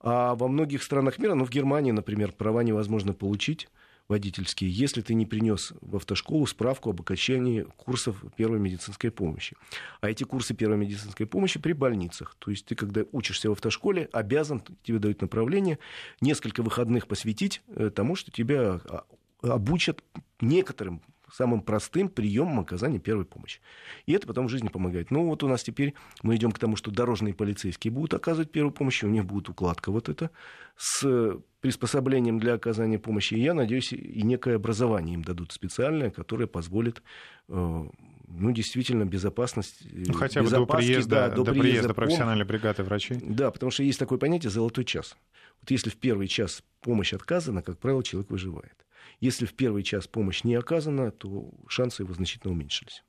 [0.00, 3.68] А во многих странах мира, ну в Германии, например, права невозможно получить
[4.08, 9.56] водительские, если ты не принес в автошколу справку об окончании курсов первой медицинской помощи.
[10.00, 12.34] А эти курсы первой медицинской помощи при больницах.
[12.38, 15.78] То есть ты, когда учишься в автошколе, обязан, тебе дают направление,
[16.20, 19.04] несколько выходных посвятить э, тому, что тебя а,
[19.42, 20.02] обучат
[20.40, 21.02] некоторым
[21.32, 23.60] самым простым приемом оказания первой помощи.
[24.06, 25.10] И это потом в жизни помогает.
[25.10, 28.72] Ну вот у нас теперь мы идем к тому, что дорожные полицейские будут оказывать первую
[28.72, 30.30] помощь, у них будет укладка вот это
[30.76, 33.34] с приспособлением для оказания помощи.
[33.34, 37.02] И я надеюсь, и некое образование им дадут специальное, которое позволит
[37.48, 37.84] э,
[38.28, 39.82] ну, действительно, безопасность.
[39.84, 43.18] Э, ну, хотя бы до приезда, да, до, до приезда, приезда профессиональной бригады врачей.
[43.22, 45.16] Да, потому что есть такое понятие «золотой час».
[45.60, 48.84] Вот если в первый час помощь отказана, как правило, человек выживает.
[49.20, 53.02] Если в первый час помощь не оказана, то шансы его значительно уменьшились.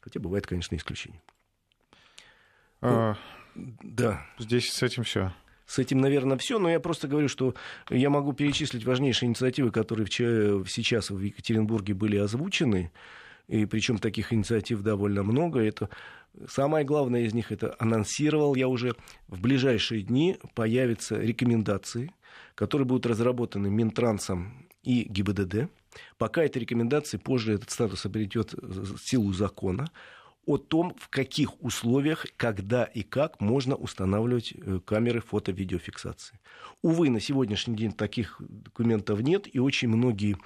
[0.00, 1.20] Хотя бывает, конечно, исключение.
[2.80, 3.16] А,
[3.54, 4.26] ну, да.
[4.38, 5.34] Здесь с этим все.
[5.66, 6.58] С этим, наверное, все.
[6.58, 7.54] Но я просто говорю, что
[7.90, 12.90] я могу перечислить важнейшие инициативы, которые сейчас в Екатеринбурге были озвучены.
[13.48, 15.60] И причем таких инициатив довольно много.
[15.60, 15.90] Это
[16.46, 18.94] самое главное из них это анонсировал я уже
[19.26, 22.12] в ближайшие дни появятся рекомендации,
[22.54, 25.68] которые будут разработаны Минтрансом и ГИБДД.
[26.16, 28.54] Пока эти рекомендации, позже этот статус обретет
[29.04, 29.90] силу закона
[30.48, 36.40] о том, в каких условиях, когда и как можно устанавливать э, камеры фото-видеофиксации.
[36.80, 40.38] Увы, на сегодняшний день таких документов нет, и очень многие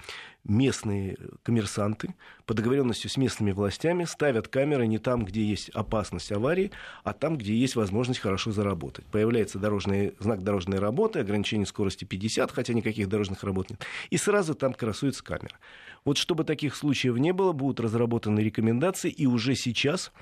[0.45, 6.73] местные коммерсанты по договоренности с местными властями ставят камеры не там, где есть опасность аварии,
[7.05, 9.07] а там, где есть возможность хорошо заработать.
[9.07, 14.57] Появляется дорожный, знак дорожной работы, ограничение скорости 50, хотя никаких дорожных работ нет, и сразу
[14.57, 15.57] там красуется камера.
[16.05, 20.13] Вот чтобы таких случаев не было, будут разработаны рекомендации, и уже сейчас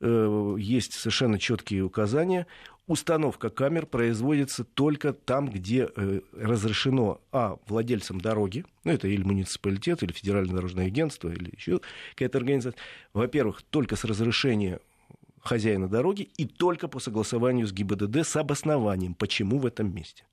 [0.00, 2.46] э, есть совершенно четкие указания.
[2.86, 10.02] Установка камер производится только там, где э, разрешено, а, владельцам дороги, ну, это или муниципалитет,
[10.02, 11.80] или федеральное дорожное агентство, или еще
[12.10, 12.78] какая-то организация,
[13.12, 14.80] во-первых, только с разрешения
[15.44, 20.24] хозяина дороги и только по согласованию с ГИБДД с обоснованием, почему в этом месте.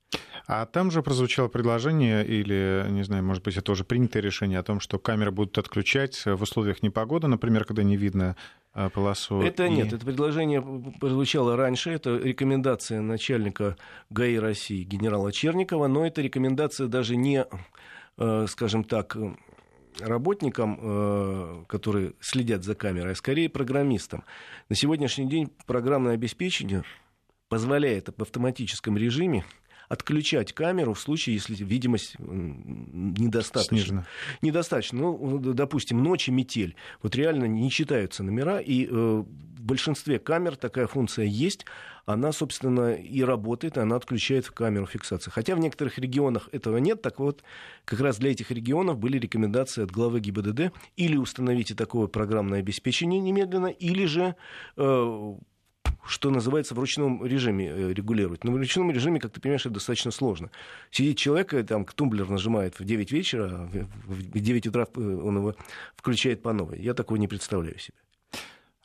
[0.46, 4.62] А там же прозвучало предложение, или, не знаю, может быть, это уже принятое решение о
[4.62, 8.36] том, что камеры будут отключать в условиях непогоды, например, когда не видно
[8.74, 9.40] а, полосу.
[9.40, 9.70] Это и...
[9.70, 10.62] нет, это предложение
[10.98, 13.76] прозвучало раньше, это рекомендация начальника
[14.10, 17.46] ГАИ России генерала Черникова, но это рекомендация даже не,
[18.18, 19.16] э, скажем так,
[20.00, 24.24] работникам, э, которые следят за камерой, а скорее программистам.
[24.68, 26.84] На сегодняшний день программное обеспечение
[27.48, 29.44] позволяет в автоматическом режиме
[29.92, 33.76] отключать камеру в случае, если видимость недостаточно.
[33.76, 34.06] Снижена.
[34.40, 35.00] Недостаточно.
[35.00, 36.76] Ну, допустим, ночи метель.
[37.02, 41.66] Вот реально не читаются номера, и э, в большинстве камер такая функция есть.
[42.06, 45.30] Она, собственно, и работает, она отключает камеру фиксации.
[45.30, 47.44] Хотя в некоторых регионах этого нет, так вот,
[47.84, 53.20] как раз для этих регионов были рекомендации от главы ГИБДД или установите такое программное обеспечение
[53.20, 54.36] немедленно, или же
[54.78, 55.34] э,
[56.04, 58.44] что называется, в ручном режиме э, регулировать.
[58.44, 60.50] Но в ручном режиме, как ты понимаешь, это достаточно сложно.
[60.90, 63.68] Сидит человек, э, там, тумблер нажимает в 9 вечера, а
[64.06, 65.54] в 9 утра э, он его
[65.96, 66.80] включает по новой.
[66.80, 67.96] Я такого не представляю себе.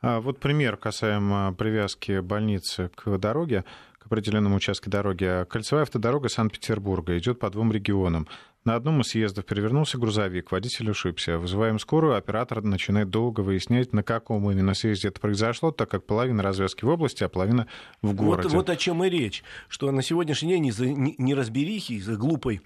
[0.02, 3.66] А вот пример касаемо привязки больницы к дороге,
[3.98, 5.46] к определенному участку дороги.
[5.50, 8.28] Кольцевая автодорога Санкт-Петербурга идет по двум регионам.
[8.68, 11.38] На одном из съездов перевернулся грузовик, водитель ошибся.
[11.38, 16.44] Вызываем скорую, оператор начинает долго выяснять, на каком именно съезде это произошло, так как половина
[16.44, 17.68] развязки в области, а половина
[18.02, 18.50] в городе.
[18.50, 22.60] Вот, вот о чем и речь, что на сегодняшний день из-за неразберихи, из-за глупой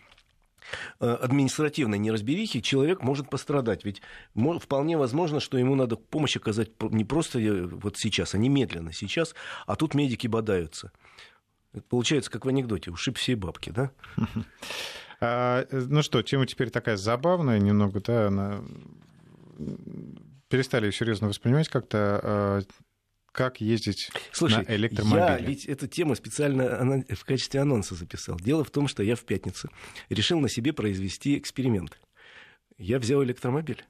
[1.00, 3.86] э, административной неразберихи человек может пострадать.
[3.86, 4.02] Ведь
[4.60, 9.36] вполне возможно, что ему надо помощь оказать не просто э, вот сейчас, а немедленно сейчас,
[9.68, 10.92] а тут медики бодаются.
[11.74, 13.92] Это получается, как в анекдоте, ушиб все бабки, да?
[15.22, 18.64] А, ну что, тема теперь такая забавная немного, да, она...
[20.48, 22.62] перестали ее серьезно воспринимать как-то а,
[23.32, 25.22] как ездить Слушай, на электромобиле.
[25.22, 28.38] Я ведь эту тему специально в качестве анонса записал.
[28.38, 29.70] Дело в том, что я в пятницу
[30.10, 32.00] решил на себе произвести эксперимент.
[32.78, 33.86] Я взял электромобиль.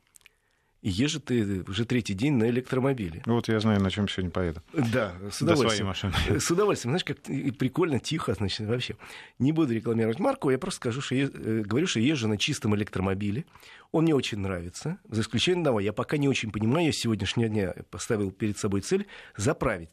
[0.82, 3.22] Езжу ты уже третий день на электромобиле.
[3.28, 4.62] Вот я знаю, на чем сегодня поеду.
[4.74, 5.48] Да, с удовольствием.
[5.48, 6.40] До своей машины.
[6.40, 6.92] С удовольствием.
[6.92, 7.22] Знаешь, как
[7.58, 8.96] прикольно, тихо, значит, вообще.
[9.38, 12.76] Не буду рекламировать марку, я просто скажу, что я, э, говорю, что езжу на чистом
[12.76, 13.46] электромобиле.
[13.92, 14.98] Он мне очень нравится.
[15.08, 18.82] За исключением одного, я пока не очень понимаю, я с сегодняшнего дня поставил перед собой
[18.82, 19.06] цель
[19.38, 19.90] заправить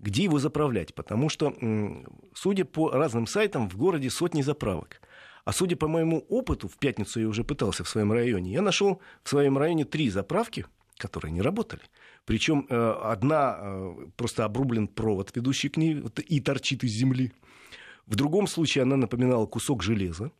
[0.00, 1.54] где его заправлять, потому что,
[2.34, 5.00] судя по разным сайтам, в городе сотни заправок.
[5.44, 9.00] А судя по моему опыту, в пятницу я уже пытался в своем районе, я нашел
[9.22, 10.66] в своем районе три заправки,
[10.96, 11.82] которые не работали.
[12.24, 17.32] Причем э, одна э, просто обрублен провод, ведущий к ней, и торчит из земли.
[18.06, 20.30] В другом случае она напоминала кусок железа.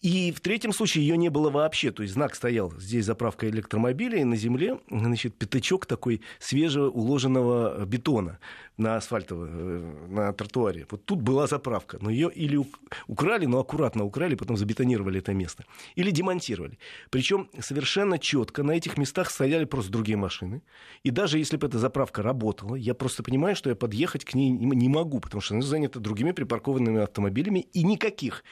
[0.00, 1.90] И в третьем случае ее не было вообще.
[1.90, 7.84] То есть знак стоял здесь заправка электромобиля, и на земле значит, пятачок такой свежего уложенного
[7.84, 8.38] бетона
[8.76, 10.86] на асфальтовом, э, на тротуаре.
[10.90, 11.98] Вот тут была заправка.
[12.00, 12.58] Но ее или
[13.06, 15.64] украли, но аккуратно украли, потом забетонировали это место.
[15.96, 16.78] Или демонтировали.
[17.10, 20.62] Причем совершенно четко на этих местах стояли просто другие машины.
[21.02, 24.50] И даже если бы эта заправка работала, я просто понимаю, что я подъехать к ней
[24.50, 28.44] не могу, потому что она занята другими припаркованными автомобилями, и никаких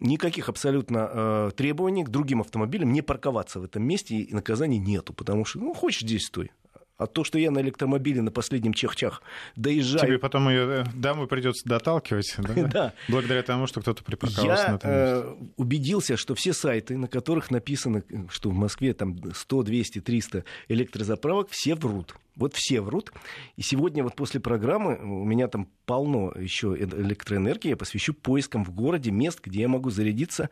[0.00, 5.12] никаких абсолютно э, требований к другим автомобилям не парковаться в этом месте, и наказаний нету,
[5.12, 6.50] потому что, ну, хочешь здесь стой.
[6.98, 9.22] А то, что я на электромобиле на последнем чах-чах
[9.54, 10.06] доезжаю...
[10.06, 12.54] Тебе потом ее э, домой придется доталкивать, да?
[12.72, 12.92] да.
[13.08, 15.14] Благодаря тому, что кто-то припарковался я, на этом месте.
[15.14, 20.44] Э, убедился, что все сайты, на которых написано, что в Москве там 100, 200, 300
[20.68, 22.14] электрозаправок, все врут.
[22.36, 23.12] Вот все врут.
[23.56, 27.70] И сегодня вот после программы у меня там полно еще электроэнергии.
[27.70, 30.50] Я посвящу поискам в городе мест, где я могу зарядиться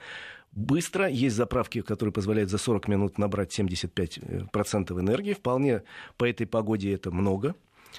[0.52, 1.08] быстро.
[1.08, 5.34] Есть заправки, которые позволяют за 40 минут набрать 75% энергии.
[5.34, 5.82] Вполне
[6.16, 7.54] по этой погоде это много.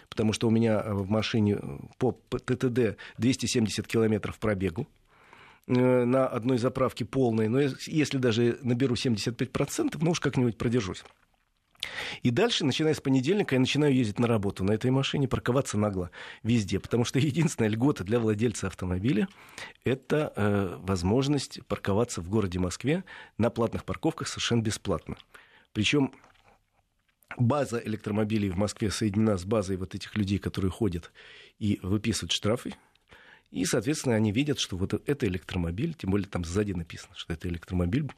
[0.10, 1.58] Потому что у меня в машине
[2.00, 4.88] по ТТД 270 километров пробегу
[5.68, 7.48] э, на одной заправке полной.
[7.48, 11.04] Но если даже наберу 75%, ну уж как-нибудь продержусь.
[12.24, 16.12] И дальше, начиная с понедельника, я начинаю ездить на работу на этой машине, парковаться нагло
[16.44, 16.80] везде.
[16.80, 19.28] Потому что единственная льгота для владельца автомобиля–
[19.84, 23.04] это э, возможность парковаться в городе Москве
[23.38, 25.18] на платных парковках совершенно бесплатно.
[25.74, 26.12] Причем
[27.38, 31.12] база электромобилей в Москве соединена с базой вот этих людей, которые ходят
[31.60, 32.74] и выписывают штрафы
[33.56, 37.48] и, соответственно, они видят, что вот это электромобиль, тем более там сзади написано, что это
[37.48, 38.12] электромобиль.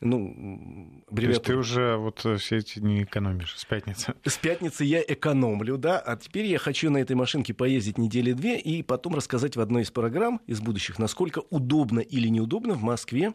[0.00, 4.14] Ну, То есть ты уже вот э, все эти не экономишь с пятницы?
[4.24, 8.58] С пятницы я экономлю, да, а теперь я хочу на этой машинке поездить недели две
[8.58, 13.32] и потом рассказать в одной из программ из будущих, насколько удобно или неудобно в Москве,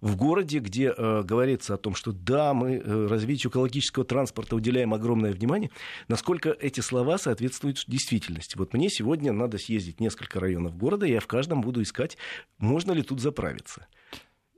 [0.00, 4.92] в городе, где э, говорится о том, что да, мы э, развитию экологического транспорта уделяем
[4.92, 5.70] огромное внимание,
[6.08, 8.56] насколько эти слова соответствуют действительности.
[8.56, 12.16] Вот мне сегодня надо съездить несколько районов города, города, я в каждом буду искать,
[12.58, 13.86] можно ли тут заправиться.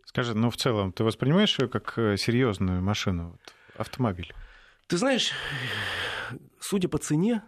[0.05, 4.33] Скажи, ну в целом, ты воспринимаешь ее как э, серьезную машину, вот, автомобиль?
[4.87, 5.33] Ты знаешь,
[6.61, 7.43] судя по цене,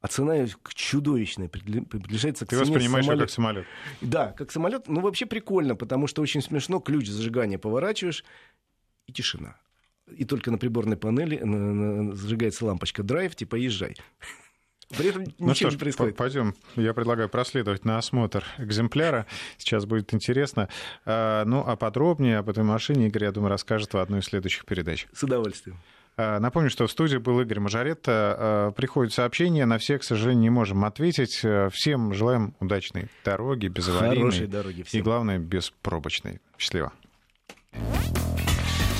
[0.00, 3.20] а цена чудовищная, приближается к Ты цене воспринимаешь самолет.
[3.20, 3.66] ее как самолет?
[4.00, 4.88] Да, как самолет.
[4.88, 6.80] Ну, вообще прикольно, потому что очень смешно.
[6.80, 8.24] Ключ зажигания поворачиваешь,
[9.06, 9.56] и тишина.
[10.16, 11.40] И только на приборной панели
[12.14, 13.96] зажигается лампочка драйв, типа езжай.
[14.96, 16.16] При этом ну ничего что ж, не происходит.
[16.16, 16.54] Пойдем.
[16.74, 19.26] Я предлагаю проследовать на осмотр экземпляра.
[19.58, 20.68] Сейчас будет интересно.
[21.04, 24.64] А, ну, а подробнее об этой машине Игорь, я думаю, расскажет в одной из следующих
[24.64, 25.06] передач.
[25.12, 25.78] С удовольствием.
[26.16, 28.36] А, напомню, что в студии был Игорь Мажоретто.
[28.38, 31.44] А, приходят сообщения, на все, к сожалению, не можем ответить.
[31.72, 34.16] Всем желаем удачной дороги, безаварийной.
[34.16, 35.00] Хорошей дороги всем.
[35.00, 36.40] И, главное, беспробочной.
[36.56, 36.92] Счастливо.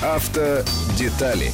[0.03, 1.51] Автодетали